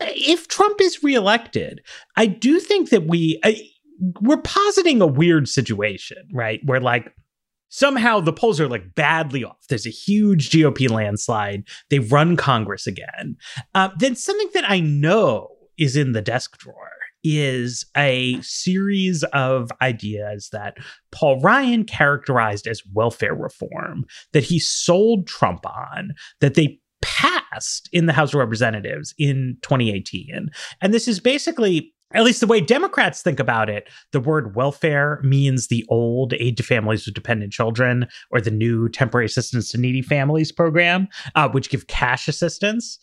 [0.00, 1.80] if Trump is reelected,
[2.16, 3.68] I do think that we I,
[4.20, 6.60] we're positing a weird situation, right?
[6.64, 7.14] Where like
[7.68, 9.64] somehow the polls are like badly off.
[9.68, 11.62] There's a huge GOP landslide.
[11.88, 13.36] They run Congress again.
[13.76, 16.90] Uh, then something that I know is in the desk drawer
[17.24, 20.76] is a series of ideas that
[21.10, 28.06] Paul Ryan characterized as welfare reform that he sold Trump on, that they passed in
[28.06, 30.48] the House of Representatives in 2018.
[30.80, 35.20] And this is basically at least the way Democrats think about it, the word welfare
[35.22, 39.78] means the old aid to families with dependent children or the new temporary assistance to
[39.78, 42.98] needy families program, uh, which give cash assistance.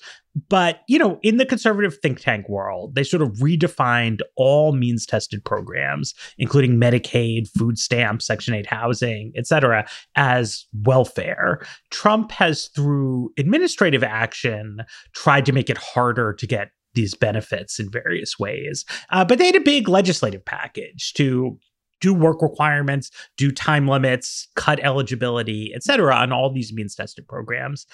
[0.48, 5.06] But, you know, in the conservative think tank world, they sort of redefined all means
[5.06, 11.66] tested programs, including Medicaid, food stamps, Section 8 housing, et cetera, as welfare.
[11.90, 14.82] Trump has, through administrative action,
[15.14, 18.86] tried to make it harder to get these benefits in various ways.
[19.10, 21.58] Uh, but they had a big legislative package to
[22.02, 27.26] do work requirements, do time limits, cut eligibility, et cetera, on all these means tested
[27.28, 27.86] programs.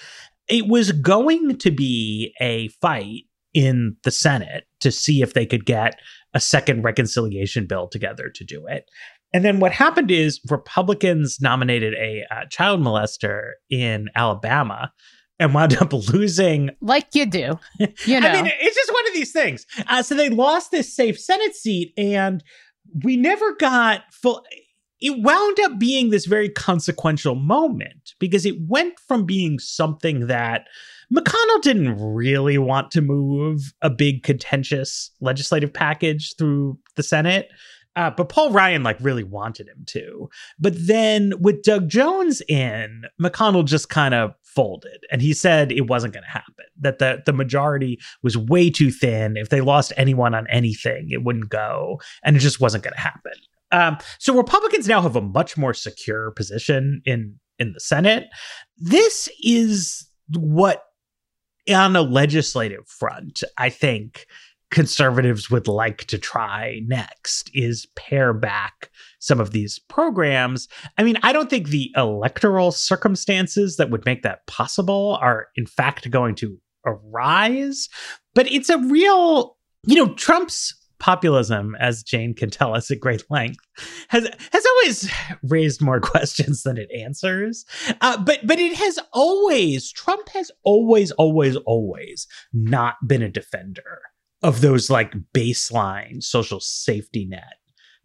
[0.48, 5.64] It was going to be a fight in the Senate to see if they could
[5.64, 5.98] get
[6.34, 8.90] a second reconciliation bill together to do it.
[9.32, 14.92] And then what happened is Republicans nominated a uh, child molester in Alabama
[15.38, 16.70] and wound up losing.
[16.80, 17.58] Like you do.
[17.78, 18.28] You know.
[18.28, 19.66] I mean, it's just one of these things.
[19.86, 22.42] Uh, so they lost this safe Senate seat, and
[23.04, 24.44] we never got full.
[25.00, 30.66] It wound up being this very consequential moment because it went from being something that
[31.14, 37.50] McConnell didn't really want to move a big contentious legislative package through the Senate
[37.96, 40.28] uh, but Paul Ryan like really wanted him to.
[40.60, 45.04] But then with Doug Jones in, McConnell just kind of folded.
[45.12, 48.90] And he said it wasn't going to happen that the the majority was way too
[48.90, 49.36] thin.
[49.36, 52.00] If they lost anyone on anything it wouldn't go.
[52.24, 53.32] And it just wasn't going to happen.
[53.70, 58.24] Um, so republicans now have a much more secure position in in the senate.
[58.78, 60.82] This is what
[61.72, 64.26] on a legislative front i think
[64.70, 70.68] conservatives would like to try next is pare back some of these programs.
[70.98, 75.66] I mean, I don't think the electoral circumstances that would make that possible are, in
[75.66, 77.88] fact, going to arise,
[78.34, 83.22] but it's a real, you know, Trump's populism as jane can tell us at great
[83.30, 83.60] length
[84.08, 85.10] has has always
[85.42, 87.66] raised more questions than it answers
[88.00, 94.00] uh, but but it has always trump has always always always not been a defender
[94.42, 97.54] of those like baseline social safety net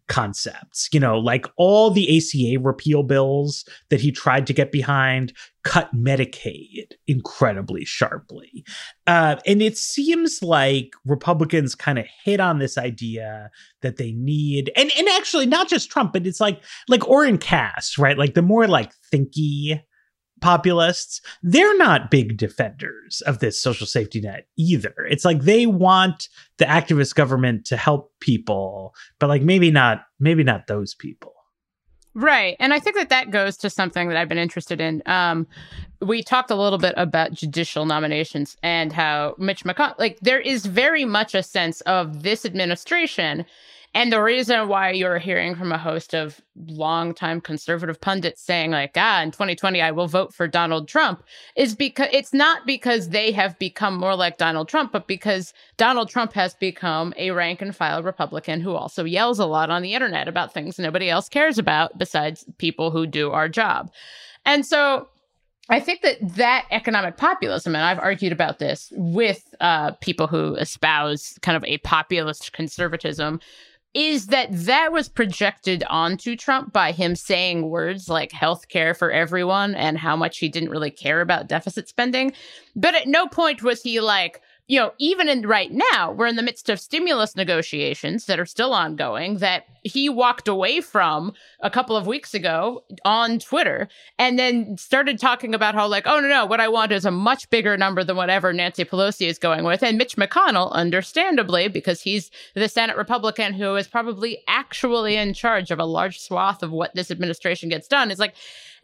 [0.08, 0.88] concepts.
[0.92, 5.32] You know, like all the ACA repeal bills that he tried to get behind
[5.64, 8.64] cut Medicaid incredibly sharply.
[9.06, 14.72] Uh, and it seems like Republicans kind of hit on this idea that they need,
[14.76, 18.18] and, and actually not just Trump, but it's like like Oren Cass, right?
[18.18, 19.80] Like the more like thinky
[20.42, 24.94] populists, they're not big defenders of this social safety net either.
[25.08, 26.28] It's like they want
[26.58, 31.32] the activist government to help people, but like maybe not maybe not those people.
[32.14, 32.56] Right.
[32.60, 35.02] And I think that that goes to something that I've been interested in.
[35.06, 35.46] Um,
[36.02, 40.66] we talked a little bit about judicial nominations and how Mitch McConnell, like, there is
[40.66, 43.46] very much a sense of this administration
[43.94, 48.92] and the reason why you're hearing from a host of longtime conservative pundits saying, like,
[48.96, 51.22] ah, in 2020, I will vote for Donald Trump
[51.56, 56.08] is because it's not because they have become more like Donald Trump, but because Donald
[56.08, 59.94] Trump has become a rank and file Republican who also yells a lot on the
[59.94, 63.92] internet about things nobody else cares about besides people who do our job.
[64.46, 65.08] And so
[65.68, 70.54] I think that that economic populism, and I've argued about this with uh, people who
[70.56, 73.40] espouse kind of a populist conservatism,
[73.94, 79.10] is that that was projected onto Trump by him saying words like health care for
[79.10, 82.32] everyone and how much he didn't really care about deficit spending.
[82.74, 84.40] But at no point was he like,
[84.72, 88.46] you know, even in right now, we're in the midst of stimulus negotiations that are
[88.46, 93.86] still ongoing that he walked away from a couple of weeks ago on Twitter
[94.18, 97.10] and then started talking about how, like, oh, no, no, what I want is a
[97.10, 99.82] much bigger number than whatever Nancy Pelosi is going with.
[99.82, 105.70] And Mitch McConnell, understandably, because he's the Senate Republican who is probably actually in charge
[105.70, 108.34] of a large swath of what this administration gets done, is like,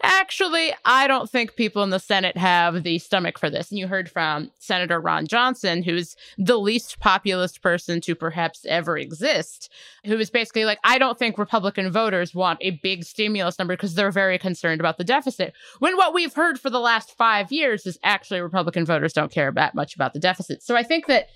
[0.03, 3.71] actually, I don't think people in the Senate have the stomach for this.
[3.71, 8.97] And you heard from Senator Ron Johnson, who's the least populist person to perhaps ever
[8.97, 9.73] exist,
[10.05, 13.95] who is basically like, I don't think Republican voters want a big stimulus number because
[13.95, 15.55] they're very concerned about the deficit.
[15.79, 19.51] When what we've heard for the last five years is actually Republican voters don't care
[19.53, 20.63] that much about the deficit.
[20.63, 21.29] So I think that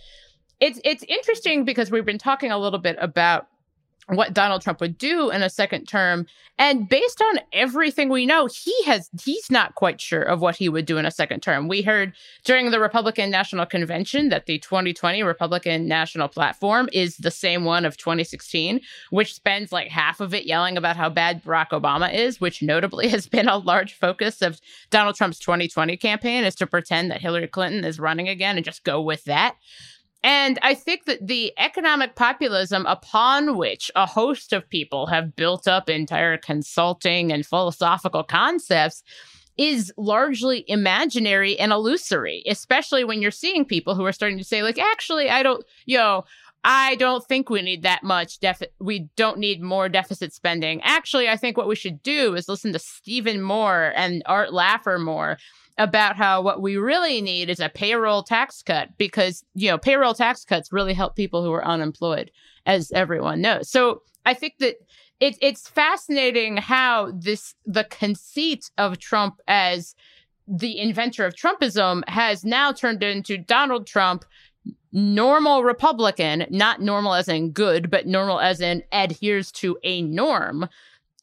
[0.61, 3.49] it's it's interesting because we've been talking a little bit about
[4.17, 6.27] what Donald Trump would do in a second term.
[6.59, 10.69] And based on everything we know, he has he's not quite sure of what he
[10.69, 11.67] would do in a second term.
[11.67, 12.13] We heard
[12.45, 17.85] during the Republican National Convention that the 2020 Republican National Platform is the same one
[17.85, 22.41] of 2016, which spends like half of it yelling about how bad Barack Obama is,
[22.41, 24.61] which notably has been a large focus of
[24.91, 28.85] Donald Trump's 2020 campaign is to pretend that Hillary Clinton is running again and just
[28.85, 29.57] go with that.
[30.25, 35.67] And I think that the economic populism upon which a host of people have built
[35.67, 39.03] up entire consulting and philosophical concepts
[39.59, 44.63] is largely imaginary and illusory, especially when you're seeing people who are starting to say,
[44.63, 46.25] like, actually, I don't, you know,
[46.65, 48.73] I don't think we need that much deficit.
[48.79, 50.81] We don't need more deficit spending.
[50.83, 55.01] Actually, I think what we should do is listen to Stephen Moore and Art Laffer
[55.03, 55.39] more
[55.79, 60.15] about how what we really need is a payroll tax cut because, you know, payroll
[60.15, 62.31] tax cuts really help people who are unemployed,
[62.67, 63.69] as everyone knows.
[63.69, 64.77] So I think that
[65.19, 69.95] it, it's fascinating how this, the conceit of Trump as
[70.47, 74.25] the inventor of Trumpism has now turned into Donald Trump
[74.93, 80.69] normal Republican, not normal as in good, but normal as in adheres to a norm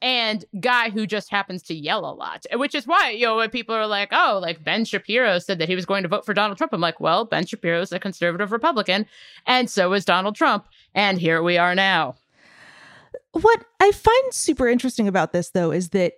[0.01, 3.49] and guy who just happens to yell a lot, which is why, you know, when
[3.49, 6.33] people are like, oh, like Ben Shapiro said that he was going to vote for
[6.33, 6.73] Donald Trump.
[6.73, 9.05] I'm like, well, Ben Shapiro is a conservative Republican,
[9.45, 10.65] and so is Donald Trump.
[10.95, 12.15] And here we are now.
[13.33, 16.13] What I find super interesting about this, though, is that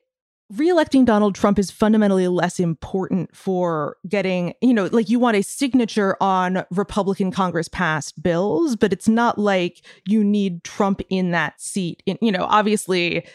[0.51, 5.43] reelecting Donald Trump is fundamentally less important for getting, you know, like you want a
[5.43, 11.59] signature on Republican Congress passed bills, but it's not like you need Trump in that
[11.61, 12.03] seat.
[12.05, 13.25] In, you know, obviously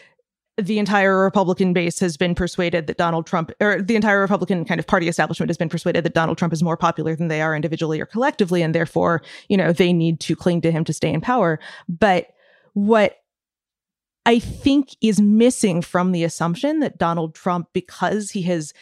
[0.59, 4.79] the entire Republican base has been persuaded that Donald Trump, or the entire Republican kind
[4.79, 7.55] of party establishment has been persuaded that Donald Trump is more popular than they are
[7.55, 11.13] individually or collectively, and therefore, you know, they need to cling to him to stay
[11.13, 11.59] in power.
[11.87, 12.29] But
[12.73, 13.17] what
[14.27, 18.73] I think is missing from the assumption that Donald Trump, because he has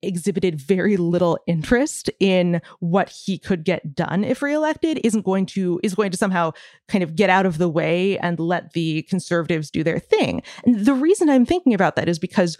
[0.00, 5.80] exhibited very little interest in what he could get done if reelected isn't going to
[5.82, 6.52] is going to somehow
[6.88, 10.42] kind of get out of the way and let the conservatives do their thing.
[10.64, 12.56] And the reason I'm thinking about that is because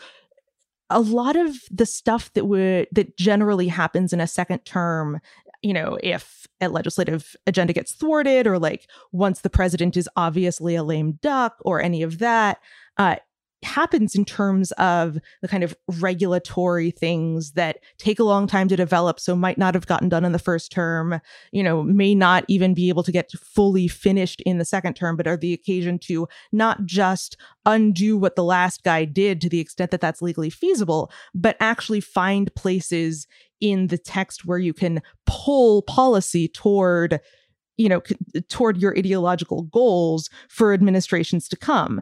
[0.90, 5.18] a lot of the stuff that would that generally happens in a second term
[5.64, 10.76] you know if a legislative agenda gets thwarted or like once the president is obviously
[10.76, 12.58] a lame duck or any of that
[12.98, 13.16] uh,
[13.64, 18.76] happens in terms of the kind of regulatory things that take a long time to
[18.76, 21.18] develop so might not have gotten done in the first term
[21.50, 25.16] you know may not even be able to get fully finished in the second term
[25.16, 29.60] but are the occasion to not just undo what the last guy did to the
[29.60, 33.26] extent that that's legally feasible but actually find places
[33.61, 37.20] in the text where you can pull policy toward
[37.76, 38.00] you know
[38.48, 42.00] toward your ideological goals for administrations to come.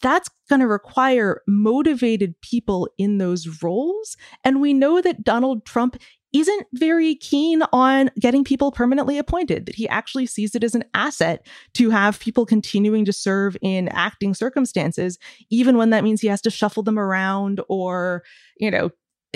[0.00, 4.16] That's going to require motivated people in those roles.
[4.44, 5.96] And we know that Donald Trump
[6.32, 10.84] isn't very keen on getting people permanently appointed, that he actually sees it as an
[10.94, 15.18] asset to have people continuing to serve in acting circumstances,
[15.50, 18.22] even when that means he has to shuffle them around or,
[18.56, 18.90] you know,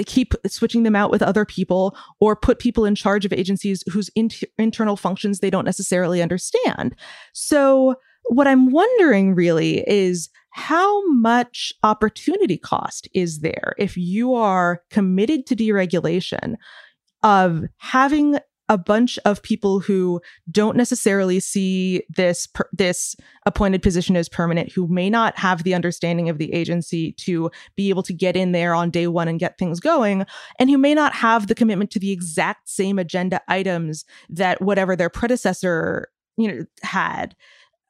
[0.04, 4.10] keep switching them out with other people or put people in charge of agencies whose
[4.58, 6.94] internal functions they don't necessarily understand.
[7.32, 7.96] So,
[8.28, 15.46] what I'm wondering really is how much opportunity cost is there if you are committed
[15.46, 16.56] to deregulation
[17.22, 18.38] of having
[18.68, 24.72] a bunch of people who don't necessarily see this per, this appointed position as permanent
[24.72, 28.52] who may not have the understanding of the agency to be able to get in
[28.52, 30.26] there on day 1 and get things going
[30.58, 34.96] and who may not have the commitment to the exact same agenda items that whatever
[34.96, 37.34] their predecessor you know had.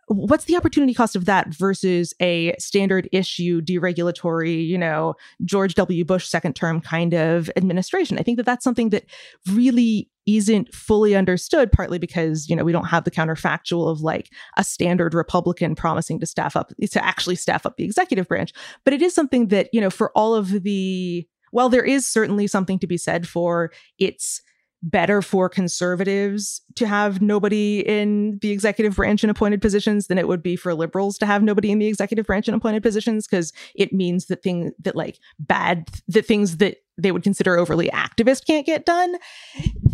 [0.08, 5.14] What's the opportunity cost of that versus a standard issue deregulatory you know
[5.44, 6.04] george w.
[6.04, 8.18] Bush second term kind of administration?
[8.18, 9.04] I think that that's something that
[9.50, 14.30] really isn't fully understood partly because you know we don't have the counterfactual of like
[14.56, 18.52] a standard republican promising to staff up to actually staff up the executive branch.
[18.84, 22.46] But it is something that you know for all of the well there is certainly
[22.46, 24.42] something to be said for its
[24.82, 30.28] better for conservatives to have nobody in the executive branch in appointed positions than it
[30.28, 33.52] would be for liberals to have nobody in the executive branch in appointed positions because
[33.74, 38.46] it means that thing that like bad the things that they would consider overly activist
[38.46, 39.14] can't get done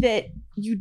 [0.01, 0.27] that
[0.57, 0.81] you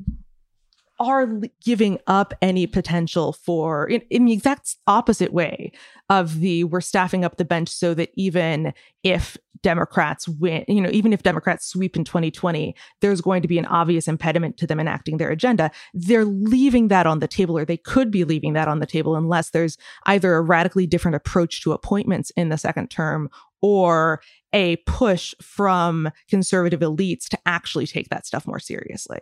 [1.01, 1.27] are
[1.63, 5.71] giving up any potential for in, in, the exact opposite way
[6.09, 8.73] of the we're staffing up the bench so that even
[9.03, 13.57] if democrats win you know even if democrats sweep in 2020 there's going to be
[13.57, 15.71] an obvious impediment to them enacting their agenda.
[15.93, 19.15] They're leaving that on the table or they could be leaving that on the table
[19.15, 23.29] unless there's either a radically different approach to appointments in the second term
[23.61, 24.21] or
[24.53, 29.19] a push from conservative elites to actually take that stuff more seriously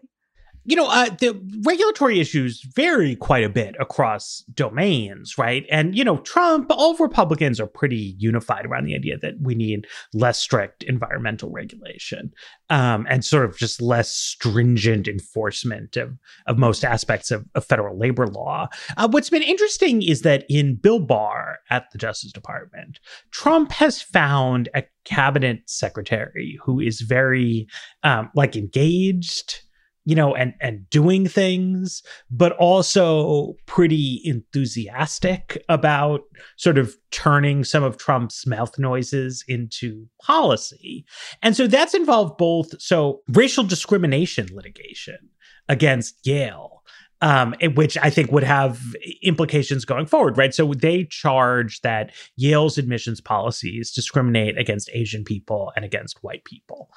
[0.66, 5.66] you know, uh, the regulatory issues vary quite a bit across domains, right?
[5.72, 9.88] And, you know, Trump, all Republicans are pretty unified around the idea that we need
[10.14, 12.32] less strict environmental regulation
[12.70, 17.98] um, and sort of just less stringent enforcement of, of most aspects of, of federal
[17.98, 18.68] labor law.
[18.98, 23.00] Uh, what's been interesting is that in Bill Barr at the Justice Department,
[23.32, 27.68] Trump has found a cabinet secretary who is very,
[28.04, 29.62] um, like, engaged
[30.10, 32.02] you know, and and doing things,
[32.32, 36.22] but also pretty enthusiastic about
[36.58, 41.06] sort of turning some of Trump's mouth noises into policy.
[41.44, 45.20] And so that's involved both so racial discrimination litigation
[45.68, 46.82] against Yale
[47.22, 48.80] um, which I think would have
[49.22, 50.54] implications going forward, right?
[50.54, 56.90] So they charge that Yale's admissions policies discriminate against Asian people and against white people.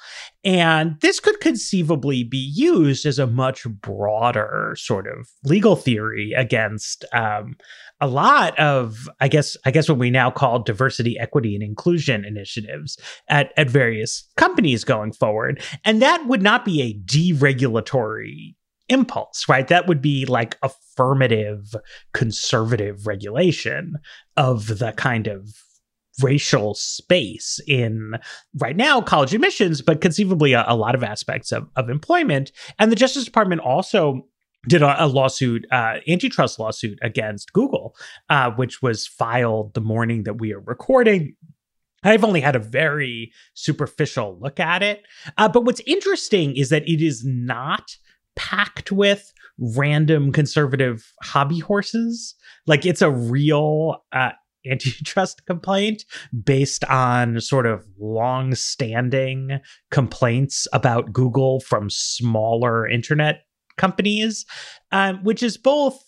[0.43, 7.05] And this could conceivably be used as a much broader sort of legal theory against
[7.13, 7.55] um,
[7.99, 12.25] a lot of, I guess, I guess what we now call diversity, equity, and inclusion
[12.25, 12.97] initiatives
[13.29, 15.61] at, at various companies going forward.
[15.85, 18.55] And that would not be a deregulatory
[18.89, 19.67] impulse, right?
[19.67, 21.75] That would be like affirmative
[22.13, 23.95] conservative regulation
[24.37, 25.55] of the kind of
[26.21, 28.13] racial space in
[28.59, 32.51] right now college admissions, but conceivably a, a lot of aspects of, of employment.
[32.77, 34.27] And the Justice Department also
[34.67, 37.95] did a, lawsuit, uh, antitrust lawsuit against Google,
[38.29, 41.35] uh, which was filed the morning that we are recording.
[42.03, 45.03] I've only had a very superficial look at it.
[45.37, 47.97] Uh, but what's interesting is that it is not
[48.35, 52.35] packed with random conservative hobby horses.
[52.67, 54.31] Like it's a real uh,
[54.71, 56.05] antitrust complaint
[56.43, 59.59] based on sort of long standing
[59.91, 63.41] complaints about Google from smaller internet
[63.77, 64.45] companies,
[64.91, 66.01] um, which is both.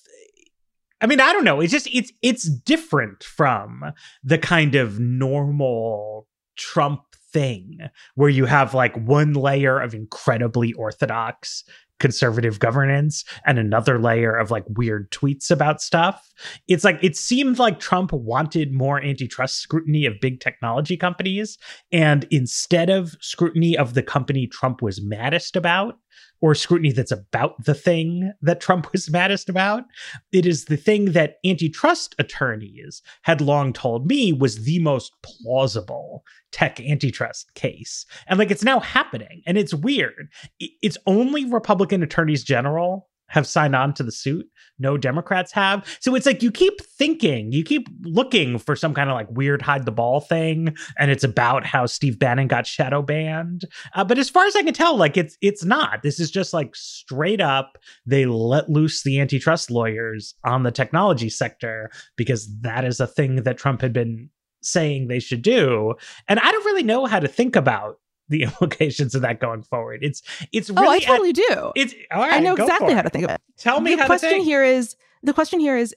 [1.02, 1.60] I mean, I don't know.
[1.60, 3.84] It's just it's it's different from
[4.24, 7.02] the kind of normal Trump
[7.36, 7.78] thing
[8.16, 11.66] where you have like one layer of incredibly orthodox
[12.00, 16.34] conservative governance and another layer of like weird tweets about stuff.
[16.70, 21.58] It's like it seemed like Trump wanted more antitrust scrutiny of big technology companies.
[21.92, 25.98] And instead of scrutiny of the company Trump was maddest about,
[26.42, 29.84] or scrutiny that's about the thing that Trump was maddest about.
[30.32, 36.24] It is the thing that antitrust attorneys had long told me was the most plausible
[36.52, 38.06] tech antitrust case.
[38.28, 40.30] And like it's now happening and it's weird.
[40.60, 44.48] It's only Republican attorneys general have signed on to the suit.
[44.78, 45.86] No Democrats have.
[46.02, 49.62] So it's like you keep thinking, you keep looking for some kind of like weird
[49.62, 53.64] hide the ball thing, and it's about how Steve Bannon got shadow banned.
[53.94, 56.04] Uh, but as far as I can tell, like it's it's not.
[56.04, 57.78] This is just like straight up.
[58.06, 63.44] They let loose the antitrust lawyers on the technology sector because that is a thing
[63.44, 64.30] that Trump had been
[64.62, 65.94] saying they should do.
[66.28, 68.00] And I don't really know how to think about
[68.30, 70.00] the implications of that going forward.
[70.04, 70.22] It's
[70.52, 71.72] it's really oh, I totally at, do.
[71.76, 72.34] It's all right.
[72.34, 73.42] I know exactly how to think of it.
[73.58, 73.96] Tell me.
[73.96, 75.96] The question here is the question here is: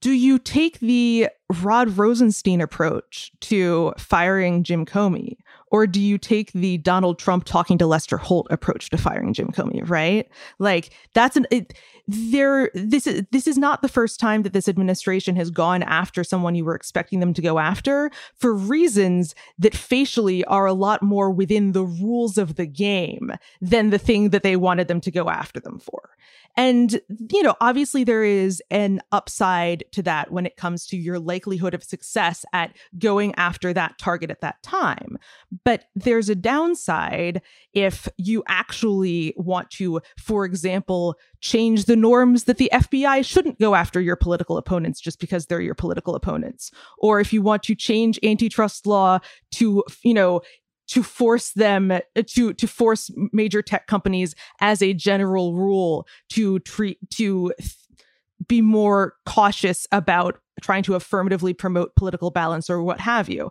[0.00, 1.28] Do you take the
[1.62, 5.36] Rod Rosenstein approach to firing Jim Comey,
[5.70, 9.48] or do you take the Donald Trump talking to Lester Holt approach to firing Jim
[9.48, 9.88] Comey?
[9.88, 10.28] Right?
[10.58, 11.46] Like that's an.
[11.50, 11.74] It,
[12.06, 16.24] there this is this is not the first time that this administration has gone after
[16.24, 21.02] someone you were expecting them to go after for reasons that facially are a lot
[21.02, 25.10] more within the rules of the game than the thing that they wanted them to
[25.10, 26.10] go after them for.
[26.56, 31.20] And, you know, obviously there is an upside to that when it comes to your
[31.38, 35.16] likelihood of success at going after that target at that time.
[35.64, 42.58] But there's a downside if you actually want to, for example, change the norms that
[42.58, 46.72] the FBI shouldn't go after your political opponents just because they're your political opponents.
[46.98, 49.20] Or if you want to change antitrust law
[49.52, 50.40] to, you know,
[50.88, 56.98] to force them to to force major tech companies as a general rule to treat
[57.10, 57.52] to
[58.46, 63.50] be more cautious about trying to affirmatively promote political balance or what have you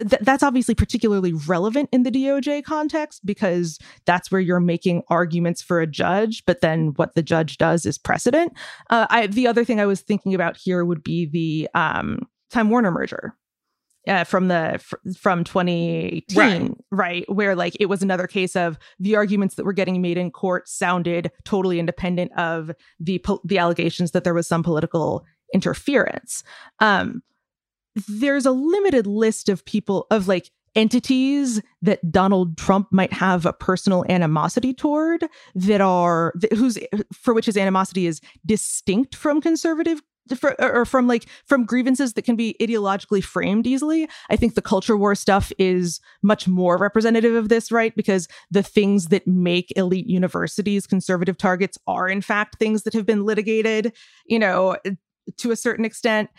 [0.00, 5.62] th- that's obviously particularly relevant in the DOJ context because that's where you're making arguments
[5.62, 8.52] for a judge, but then what the judge does is precedent.
[8.90, 12.20] Uh, I, the other thing I was thinking about here would be the um,
[12.50, 13.34] Time Warner merger.
[14.06, 14.82] Uh, from the
[15.18, 16.70] from 2018 right.
[16.90, 20.30] right where like it was another case of the arguments that were getting made in
[20.30, 26.42] court sounded totally independent of the po- the allegations that there was some political interference
[26.80, 27.22] um
[28.06, 33.52] there's a limited list of people of like entities that Donald Trump might have a
[33.52, 35.24] personal animosity toward
[35.54, 36.78] that are whose
[37.12, 40.00] for which his animosity is distinct from conservative
[40.36, 44.08] for, or from like from grievances that can be ideologically framed easily.
[44.30, 47.96] I think the culture war stuff is much more representative of this, right?
[47.96, 53.06] Because the things that make elite universities conservative targets are in fact things that have
[53.06, 53.92] been litigated,
[54.26, 54.76] you know,
[55.36, 56.30] to a certain extent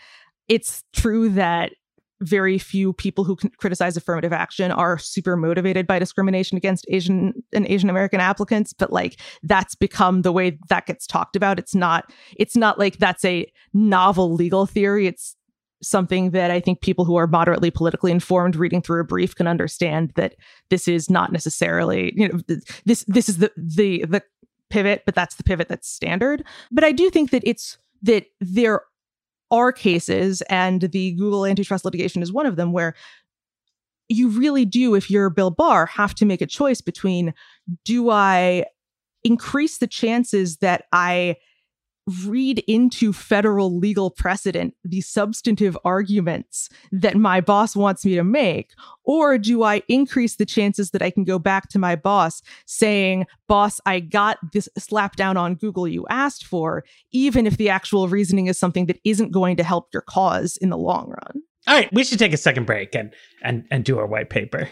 [0.48, 1.72] it's true that
[2.20, 7.66] very few people who criticize affirmative action are super motivated by discrimination against Asian and
[7.66, 11.58] Asian American applicants, but like that's become the way that gets talked about.
[11.58, 15.06] It's not it's not like that's a novel legal theory.
[15.06, 15.34] It's
[15.82, 19.46] something that I think people who are moderately politically informed reading through a brief can
[19.46, 20.34] understand that
[20.68, 22.40] this is not necessarily, you know,
[22.84, 24.22] this this is the the the
[24.68, 26.44] pivot, but that's the pivot that's standard.
[26.70, 28.82] But I do think that it's that there
[29.50, 32.94] are cases, and the Google antitrust litigation is one of them, where
[34.08, 37.32] you really do, if you're Bill Barr, have to make a choice between
[37.84, 38.64] do I
[39.22, 41.36] increase the chances that I
[42.26, 48.72] read into federal legal precedent the substantive arguments that my boss wants me to make?
[49.04, 53.26] Or do I increase the chances that I can go back to my boss saying,
[53.48, 58.08] Boss, I got this slap down on Google you asked for, even if the actual
[58.08, 61.42] reasoning is something that isn't going to help your cause in the long run?
[61.66, 64.68] All right, we should take a second break and and and do our white paper.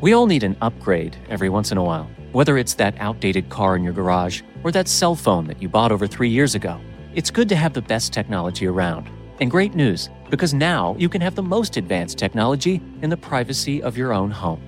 [0.00, 2.10] We all need an upgrade every once in a while.
[2.32, 5.92] Whether it's that outdated car in your garage or that cell phone that you bought
[5.92, 6.80] over three years ago,
[7.14, 9.10] it's good to have the best technology around.
[9.40, 13.82] And great news, because now you can have the most advanced technology in the privacy
[13.82, 14.62] of your own home.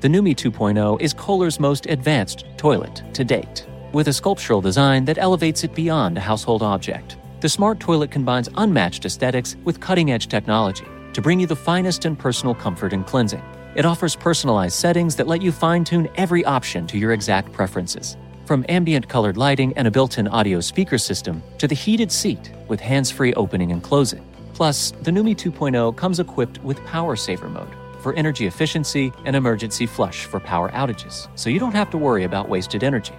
[0.00, 5.16] The NUMI 2.0 is Kohler's most advanced toilet to date, with a sculptural design that
[5.16, 7.16] elevates it beyond a household object.
[7.40, 10.84] The smart toilet combines unmatched aesthetics with cutting edge technology
[11.14, 13.42] to bring you the finest in personal comfort and cleansing.
[13.76, 18.16] It offers personalized settings that let you fine tune every option to your exact preferences.
[18.44, 22.50] From ambient colored lighting and a built in audio speaker system to the heated seat
[22.66, 24.26] with hands free opening and closing.
[24.54, 29.86] Plus, the NUMI 2.0 comes equipped with Power Saver mode for energy efficiency and emergency
[29.86, 33.14] flush for power outages, so you don't have to worry about wasted energy.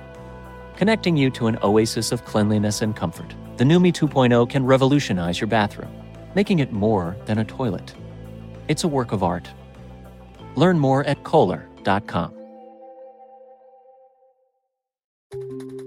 [0.76, 5.48] Connecting you to an oasis of cleanliness and comfort, the NUMI 2.0 can revolutionize your
[5.48, 5.94] bathroom,
[6.36, 7.94] making it more than a toilet.
[8.68, 9.48] It's a work of art
[10.56, 12.38] Learn more at Kohler.com.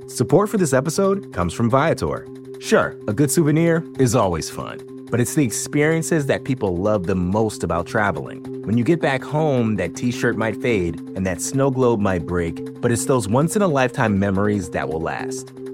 [0.09, 2.27] Support for this episode comes from Viator.
[2.61, 7.17] Sure, a good souvenir is always fun, but it's the experiences that people love the
[7.17, 8.63] most about traveling.
[8.63, 12.27] When you get back home, that t shirt might fade and that snow globe might
[12.27, 15.53] break, but it's those once in a lifetime memories that will last.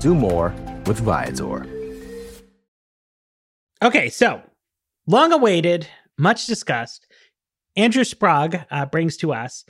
[0.00, 0.54] Do more
[0.86, 1.66] with Viator.
[3.82, 4.42] Okay, so
[5.06, 5.88] long awaited,
[6.18, 7.06] much discussed.
[7.76, 9.64] Andrew Sprague uh, brings to us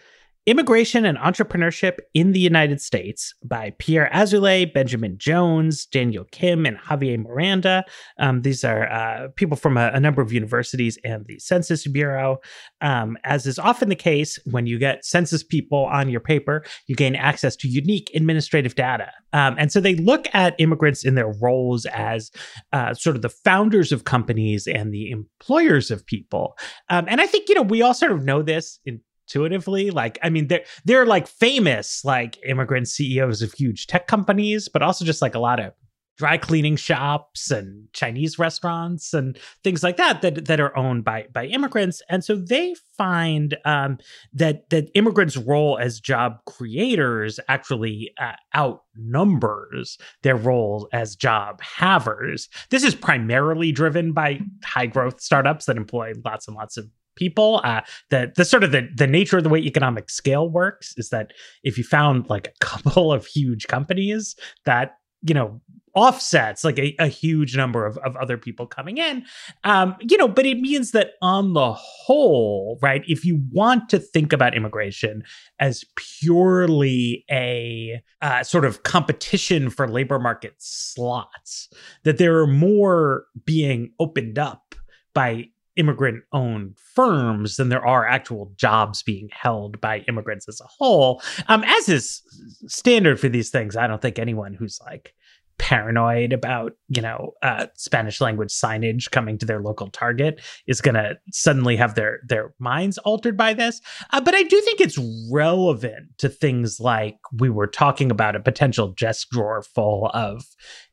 [0.46, 6.78] Immigration and Entrepreneurship in the United States by Pierre Azoulay, Benjamin Jones, Daniel Kim, and
[6.78, 7.84] Javier Miranda.
[8.20, 12.38] Um, these are uh, people from a, a, number of universities and the Census Bureau.
[12.80, 16.94] Um, as is often the case, when you get census people on your paper, you
[16.94, 19.10] gain access to unique administrative data.
[19.32, 22.30] Um, and so they look at immigrants in their roles as
[22.72, 26.56] uh, sort of the founders of companies and the employers of people.
[26.88, 29.90] Um, and I think, you know, we all sort of know this in intuitively.
[29.90, 34.82] Like, I mean, they're they're like famous like immigrant CEOs of huge tech companies, but
[34.82, 35.72] also just like a lot of
[36.16, 41.26] dry cleaning shops and Chinese restaurants and things like that that that are owned by
[41.32, 43.98] by immigrants, and so they find um,
[44.32, 52.48] that that immigrants' role as job creators actually uh, outnumbers their role as job havers.
[52.70, 57.60] This is primarily driven by high growth startups that employ lots and lots of people.
[57.64, 61.10] Uh, the the sort of the the nature of the way economic scale works is
[61.10, 65.60] that if you found like a couple of huge companies that you know
[65.94, 69.24] offsets like a, a huge number of, of other people coming in
[69.64, 73.98] um, you know but it means that on the whole right if you want to
[73.98, 75.22] think about immigration
[75.58, 81.70] as purely a uh, sort of competition for labor market slots
[82.04, 84.74] that there are more being opened up
[85.14, 90.66] by immigrant owned firms than there are actual jobs being held by immigrants as a
[90.66, 91.22] whole.
[91.48, 92.22] Um, as is
[92.66, 95.14] standard for these things, I don't think anyone who's like
[95.58, 100.94] paranoid about you know uh, Spanish language signage coming to their local Target is going
[100.94, 103.80] to suddenly have their their minds altered by this.
[104.10, 104.98] Uh, but I do think it's
[105.30, 110.44] relevant to things like we were talking about a potential desk drawer full of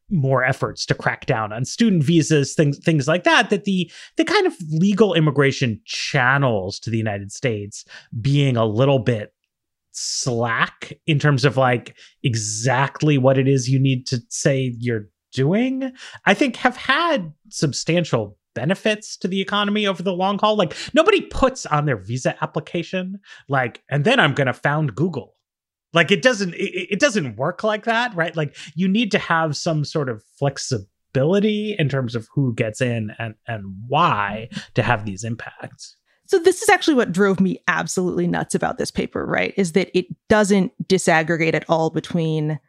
[0.09, 3.49] more efforts to crack down on student visas, things things like that.
[3.49, 7.85] That the the kind of legal immigration channels to the United States
[8.21, 9.33] being a little bit
[9.91, 15.91] slack in terms of like exactly what it is you need to say you're doing,
[16.25, 20.55] I think have had substantial benefits to the economy over the long haul.
[20.55, 25.33] Like nobody puts on their visa application like and then I'm going to found Google
[25.93, 28.35] like it doesn't it, it doesn't work like that, right?
[28.35, 33.11] Like you need to have some sort of flexibility in terms of who gets in
[33.19, 35.95] and and why to have these impacts.
[36.25, 39.53] So this is actually what drove me absolutely nuts about this paper, right?
[39.57, 42.59] Is that it doesn't disaggregate at all between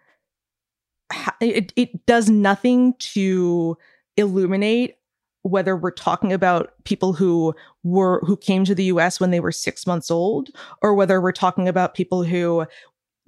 [1.41, 3.77] it, it does nothing to
[4.17, 4.97] illuminate
[5.43, 9.53] whether we're talking about people who were who came to the US when they were
[9.53, 10.49] 6 months old
[10.81, 12.67] or whether we're talking about people who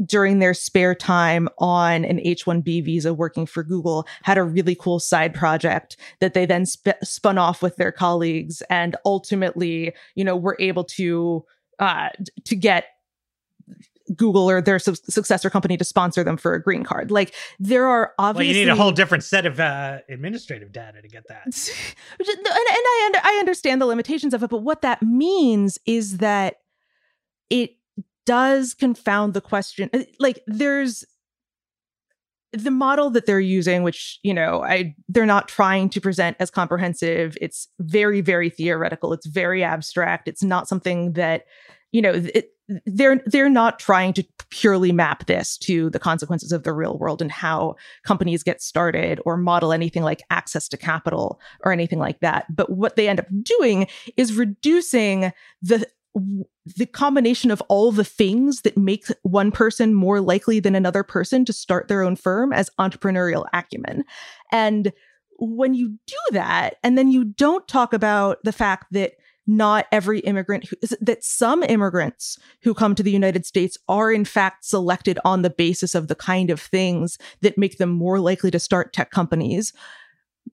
[0.04, 5.00] during their spare time on an H1B visa working for Google had a really cool
[5.00, 10.36] side project that they then sp- spun off with their colleagues and ultimately, you know,
[10.36, 11.44] were able to
[11.78, 12.08] uh
[12.44, 12.86] to get
[14.14, 17.10] Google or their su- successor company to sponsor them for a green card.
[17.10, 21.02] Like there are obviously well, you need a whole different set of uh, administrative data
[21.02, 21.46] to get that.
[22.18, 26.18] and, and I under- I understand the limitations of it, but what that means is
[26.18, 26.56] that
[27.50, 27.75] it
[28.26, 29.88] does confound the question.
[29.92, 31.04] Uh, like there's
[32.52, 36.50] the model that they're using which you know i they're not trying to present as
[36.50, 37.36] comprehensive.
[37.40, 39.12] It's very very theoretical.
[39.12, 40.28] It's very abstract.
[40.28, 41.44] It's not something that
[41.92, 42.50] you know it,
[42.84, 47.22] they're they're not trying to purely map this to the consequences of the real world
[47.22, 52.20] and how companies get started or model anything like access to capital or anything like
[52.20, 52.44] that.
[52.54, 55.86] But what they end up doing is reducing the
[56.76, 61.44] the combination of all the things that make one person more likely than another person
[61.44, 64.04] to start their own firm as entrepreneurial acumen.
[64.50, 64.92] And
[65.38, 69.12] when you do that, and then you don't talk about the fact that
[69.46, 74.24] not every immigrant who, that some immigrants who come to the United States are in
[74.24, 78.50] fact selected on the basis of the kind of things that make them more likely
[78.50, 79.72] to start tech companies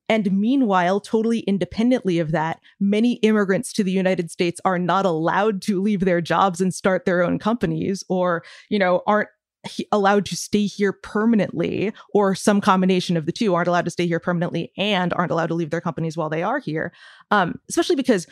[0.09, 5.61] and meanwhile, totally independently of that, many immigrants to the United States are not allowed
[5.63, 9.29] to leave their jobs and start their own companies or, you know, aren't
[9.91, 14.05] allowed to stay here permanently or some combination of the two aren't allowed to stay
[14.05, 16.91] here permanently and aren't allowed to leave their companies while they are here.
[17.31, 18.27] Um, especially because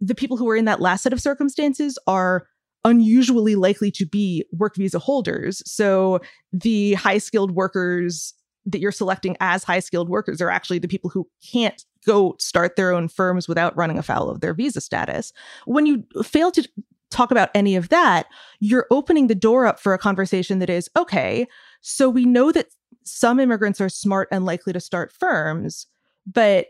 [0.00, 2.46] the people who are in that last set of circumstances are
[2.84, 5.62] unusually likely to be work visa holders.
[5.70, 6.20] So
[6.52, 8.34] the high skilled workers
[8.66, 12.76] that you're selecting as high skilled workers are actually the people who can't go start
[12.76, 15.32] their own firms without running afoul of their visa status.
[15.66, 16.68] When you fail to
[17.10, 18.26] talk about any of that,
[18.60, 21.46] you're opening the door up for a conversation that is okay,
[21.80, 22.68] so we know that
[23.04, 25.86] some immigrants are smart and likely to start firms,
[26.26, 26.68] but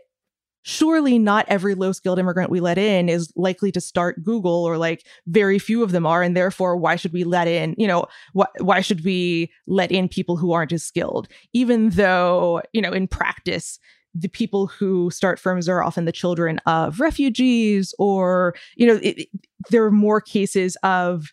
[0.67, 4.79] surely not every low skilled immigrant we let in is likely to start Google or
[4.79, 6.23] like very few of them are.
[6.23, 10.09] And therefore, why should we let in, you know, wh- why should we let in
[10.09, 11.27] people who aren't as skilled?
[11.53, 13.77] Even though, you know, in practice,
[14.15, 19.19] the people who start firms are often the children of refugees or, you know, it,
[19.19, 19.29] it,
[19.69, 21.31] there are more cases of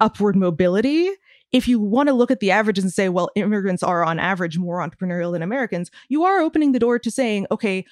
[0.00, 1.08] upward mobility
[1.52, 4.58] if you want to look at the averages and say, well, immigrants are on average
[4.58, 7.84] more entrepreneurial than Americans, you are opening the door to saying, okay,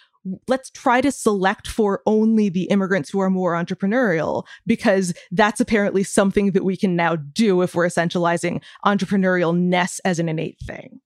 [0.48, 6.02] let's try to select for only the immigrants who are more entrepreneurial because that's apparently
[6.02, 11.00] something that we can now do if we're essentializing entrepreneurialness as an innate thing.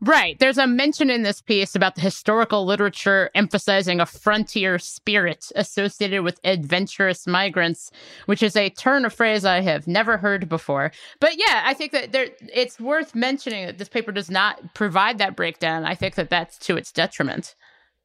[0.00, 0.38] Right.
[0.38, 6.22] There's a mention in this piece about the historical literature emphasizing a frontier spirit associated
[6.22, 7.90] with adventurous migrants,
[8.26, 10.92] which is a turn of phrase I have never heard before.
[11.20, 15.18] But yeah, I think that there it's worth mentioning that this paper does not provide
[15.18, 15.84] that breakdown.
[15.84, 17.54] I think that that's to its detriment.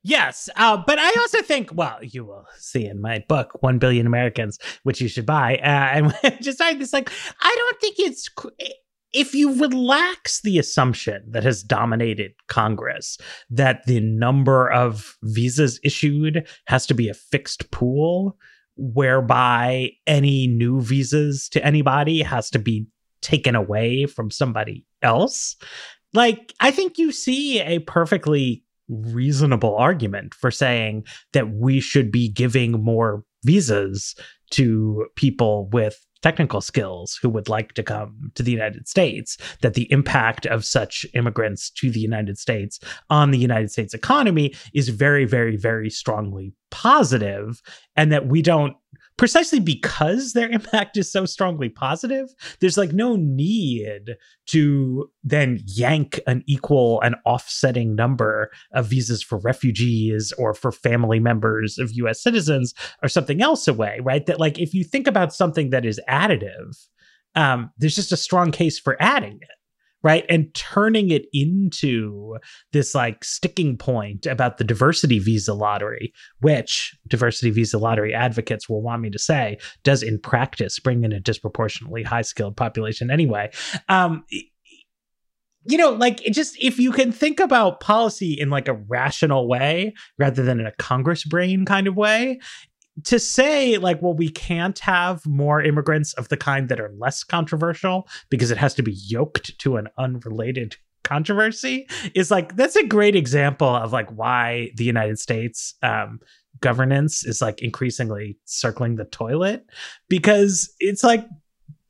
[0.01, 4.07] Yes, uh, but I also think, well, you will see in my book, One Billion
[4.07, 8.29] Americans, which you should buy, uh, and just I this like, I don't think it's
[9.11, 13.17] if you relax the assumption that has dominated Congress
[13.49, 18.37] that the number of visas issued has to be a fixed pool,
[18.77, 22.87] whereby any new visas to anybody has to be
[23.21, 25.57] taken away from somebody else,
[26.13, 32.29] like I think you see a perfectly reasonable argument for saying that we should be
[32.29, 34.15] giving more visas
[34.51, 39.73] to people with technical skills who would like to come to the United States, that
[39.73, 42.79] the impact of such immigrants to the United States
[43.09, 47.61] on the United States economy is very, very, very strongly positive,
[47.95, 48.75] and that we don't
[49.19, 54.15] precisely because their impact is so strongly positive, there's like no need
[54.47, 61.19] to then yank an equal and offsetting number of visas for refugees or for family
[61.19, 64.25] members of US citizens or something else away, right?
[64.25, 66.87] That like if you think about something that is additive,
[67.35, 69.58] um, there's just a strong case for adding it
[70.03, 70.25] right?
[70.29, 72.37] And turning it into
[72.71, 78.81] this like sticking point about the diversity visa lottery which diversity visa lottery advocates will
[78.81, 83.49] want me to say does in practice bring in a disproportionately high skilled population anyway.
[83.87, 84.23] Um
[85.65, 89.93] you know like just if you can think about policy in like a rational way
[90.17, 92.39] rather than in a congress brain kind of way
[93.03, 97.23] to say like well we can't have more immigrants of the kind that are less
[97.23, 102.85] controversial because it has to be yoked to an unrelated controversy is like that's a
[102.85, 106.19] great example of like why the united states um,
[106.61, 109.65] governance is like increasingly circling the toilet
[110.07, 111.25] because it's like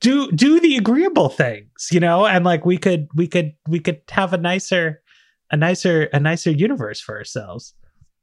[0.00, 2.26] do do the agreeable things you know?
[2.26, 5.02] And like we could we could we could have a nicer
[5.50, 7.74] a nicer a nicer universe for ourselves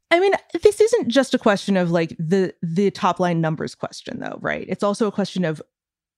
[0.10, 0.34] I mean,
[0.64, 4.66] this isn't just a question of like the the top line numbers question though, right?
[4.70, 5.62] It's also a question of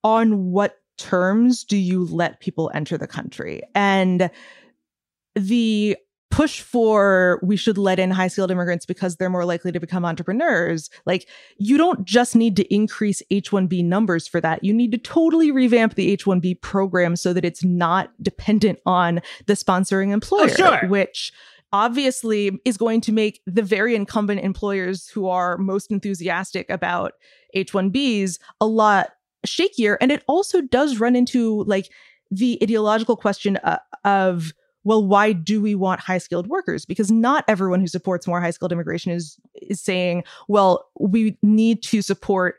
[0.03, 3.61] on what terms do you let people enter the country?
[3.73, 4.29] And
[5.35, 5.97] the
[6.31, 10.05] push for we should let in high skilled immigrants because they're more likely to become
[10.05, 10.89] entrepreneurs.
[11.05, 11.27] Like,
[11.57, 14.63] you don't just need to increase H 1B numbers for that.
[14.63, 19.21] You need to totally revamp the H 1B program so that it's not dependent on
[19.47, 20.87] the sponsoring employer, oh, sure.
[20.87, 21.33] which
[21.71, 27.13] obviously is going to make the very incumbent employers who are most enthusiastic about
[27.55, 29.09] H1Bs a lot
[29.45, 29.97] shakier.
[30.01, 31.89] And it also does run into like
[32.31, 34.53] the ideological question uh, of,
[34.83, 36.85] well, why do we want high skilled workers?
[36.85, 41.83] Because not everyone who supports more high skilled immigration is is saying, well, we need
[41.83, 42.55] to support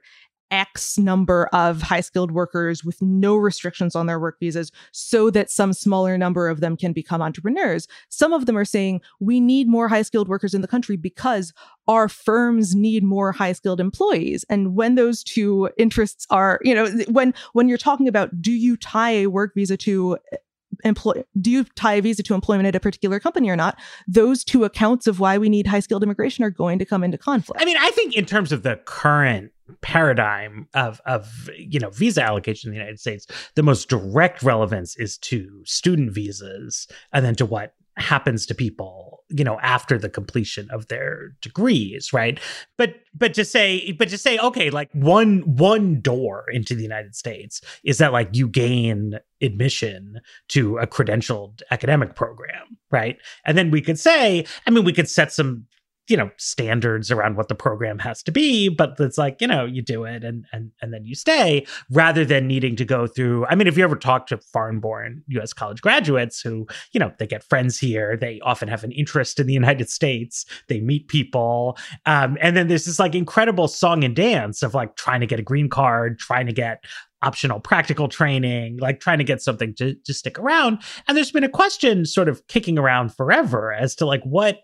[0.51, 5.51] X number of high skilled workers with no restrictions on their work visas so that
[5.51, 7.87] some smaller number of them can become entrepreneurs.
[8.09, 11.53] Some of them are saying we need more high skilled workers in the country because
[11.89, 14.45] our firms need more high skilled employees.
[14.49, 18.77] And when those two interests are, you know, when when you're talking about do you
[18.77, 20.37] tie a work visa to eh,
[20.85, 24.45] employ do you tie a visa to employment at a particular company or not those
[24.45, 27.61] two accounts of why we need high skilled immigration are going to come into conflict
[27.61, 32.23] i mean i think in terms of the current paradigm of of you know visa
[32.23, 37.35] allocation in the United States, the most direct relevance is to student visas, and then
[37.37, 42.41] to what happens to people you know after the completion of their degrees right?
[42.77, 47.15] But but to say but to say okay like one one door into the united
[47.15, 53.19] states is that like you gain admission to a credentialed academic program right?
[53.45, 55.67] And then we could say i mean we could set some
[56.11, 59.65] you know standards around what the program has to be but it's like you know
[59.65, 63.47] you do it and and and then you stay rather than needing to go through
[63.47, 67.13] i mean if you ever talk to foreign born us college graduates who you know
[67.19, 71.07] they get friends here they often have an interest in the united states they meet
[71.09, 75.27] people um, and then there's this like incredible song and dance of like trying to
[75.27, 76.85] get a green card trying to get
[77.23, 80.83] optional practical training, like trying to get something to, to stick around.
[81.07, 84.61] And there's been a question sort of kicking around forever as to like what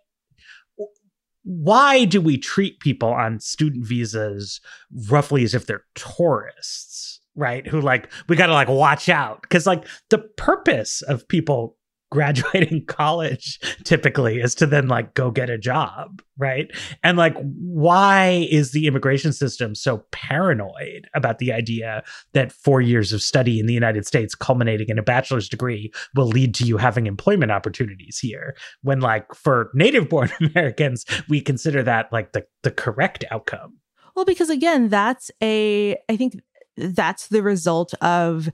[1.48, 4.60] why do we treat people on student visas
[5.08, 7.66] roughly as if they're tourists right?
[7.66, 9.42] Who like we got to like watch out.
[9.42, 11.76] Because like the purpose of people
[12.10, 16.70] graduating college typically is to then like go get a job, right?
[17.02, 22.02] And like, why is the immigration system so paranoid about the idea
[22.32, 26.28] that four years of study in the United States, culminating in a bachelor's degree, will
[26.28, 28.56] lead to you having employment opportunities here?
[28.82, 33.78] When, like, for native born Americans, we consider that like the, the correct outcome.
[34.14, 36.40] Well, because again, that's a, I think
[36.76, 38.50] that's the result of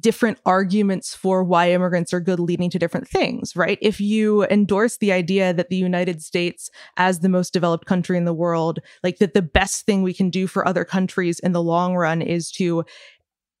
[0.00, 3.78] different arguments for why immigrants are good leading to different things, right?
[3.82, 8.24] If you endorse the idea that the United States, as the most developed country in
[8.24, 11.62] the world, like that the best thing we can do for other countries in the
[11.62, 12.84] long run is to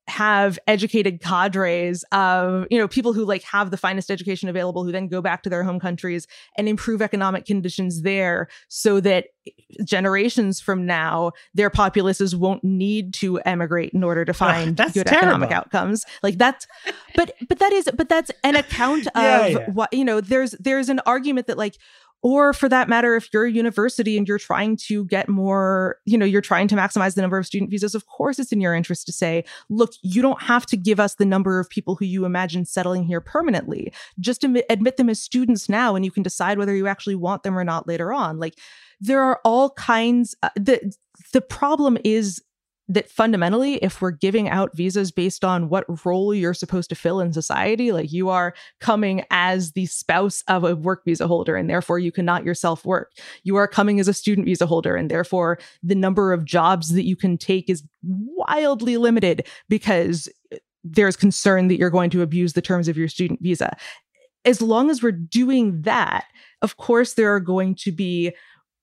[0.06, 4.92] have educated cadres of you know people who like have the finest education available who
[4.92, 6.26] then go back to their home countries
[6.58, 9.28] and improve economic conditions there so that
[9.82, 15.06] generations from now their populaces won't need to emigrate in order to find Ugh, good
[15.06, 15.28] terrible.
[15.28, 16.66] economic outcomes like that's
[17.14, 19.70] but but that is but that's an account of Yeah, yeah.
[19.70, 21.76] what you know there's there's an argument that like
[22.24, 26.18] or for that matter if you're a university and you're trying to get more you
[26.18, 28.74] know you're trying to maximize the number of student visas of course it's in your
[28.74, 32.04] interest to say look you don't have to give us the number of people who
[32.04, 33.92] you imagine settling here permanently.
[34.20, 37.58] Just admit, them as students now and you can decide whether you actually want them
[37.58, 38.38] or not later on.
[38.38, 38.58] Like
[39.00, 40.94] there are all kinds uh, the
[41.32, 42.40] the problem is
[42.88, 47.20] that fundamentally if we're giving out visas based on what role you're supposed to fill
[47.20, 51.70] in society like you are coming as the spouse of a work visa holder and
[51.70, 53.12] therefore you cannot yourself work.
[53.42, 57.04] You are coming as a student visa holder and therefore the number of jobs that
[57.04, 60.28] you can take is wildly limited because
[60.82, 63.74] there's concern that you're going to abuse the terms of your student visa.
[64.44, 66.26] As long as we're doing that
[66.60, 68.32] of course there are going to be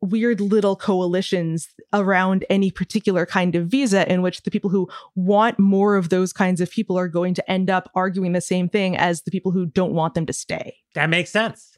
[0.02, 5.60] weird little coalitions around any particular kind of visa in which the people who want
[5.60, 8.97] more of those kinds of people are going to end up arguing the same thing
[8.97, 10.76] as the people who don't want them to stay.
[10.95, 11.78] That makes sense.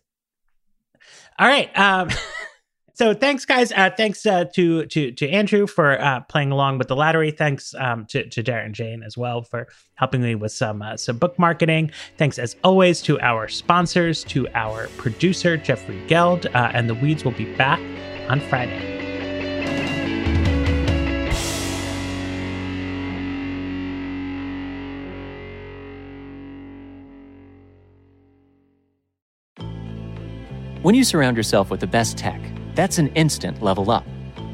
[1.38, 1.78] All right.
[1.78, 2.10] Um,
[2.94, 3.72] so thanks, guys.
[3.72, 7.32] Uh, thanks uh, to to to Andrew for uh, playing along with the lottery.
[7.32, 10.96] Thanks um, to to Dara and Jane as well for helping me with some uh,
[10.96, 11.92] some book marketing.
[12.18, 17.26] Thanks as always to our sponsors, to our producer Jeffrey Geld, uh, and the Weeds
[17.26, 17.82] will be back
[18.30, 18.94] on Friday.
[30.84, 32.42] When you surround yourself with the best tech,
[32.76, 34.06] that's an instant level up.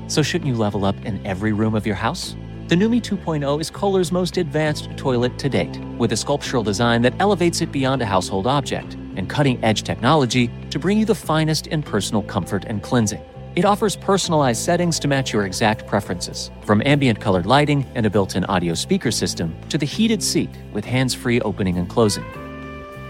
[0.06, 2.36] So shouldn't you level up in every room of your house?
[2.68, 7.16] The Numi 2.0 is Kohler's most advanced toilet to date, with a sculptural design that
[7.20, 11.82] elevates it beyond a household object and cutting-edge technology to bring you the finest in
[11.82, 13.24] personal comfort and cleansing.
[13.56, 18.10] It offers personalized settings to match your exact preferences, from ambient colored lighting and a
[18.10, 22.26] built-in audio speaker system to the heated seat with hands-free opening and closing.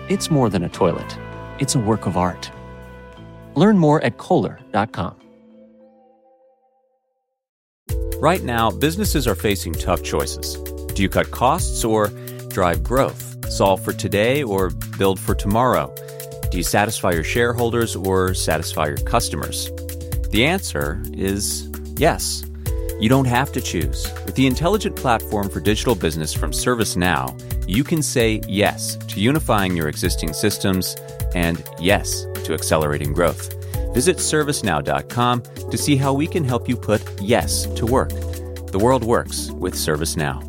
[0.08, 1.18] It's more than a toilet.
[1.60, 2.50] It's a work of art.
[3.56, 5.16] Learn more at Kohler.com.
[8.22, 10.56] Right now, businesses are facing tough choices.
[10.94, 12.08] Do you cut costs or
[12.48, 13.52] drive growth?
[13.52, 15.94] Solve for today or build for tomorrow?
[16.50, 19.70] Do you satisfy your shareholders or satisfy your customers?
[20.30, 22.46] The answer is yes.
[23.00, 24.12] You don't have to choose.
[24.26, 27.34] With the intelligent platform for digital business from ServiceNow,
[27.68, 30.96] you can say yes to unifying your existing systems
[31.34, 33.56] and yes to accelerating growth.
[33.94, 38.10] Visit servicenow.com to see how we can help you put yes to work.
[38.10, 40.49] The world works with ServiceNow.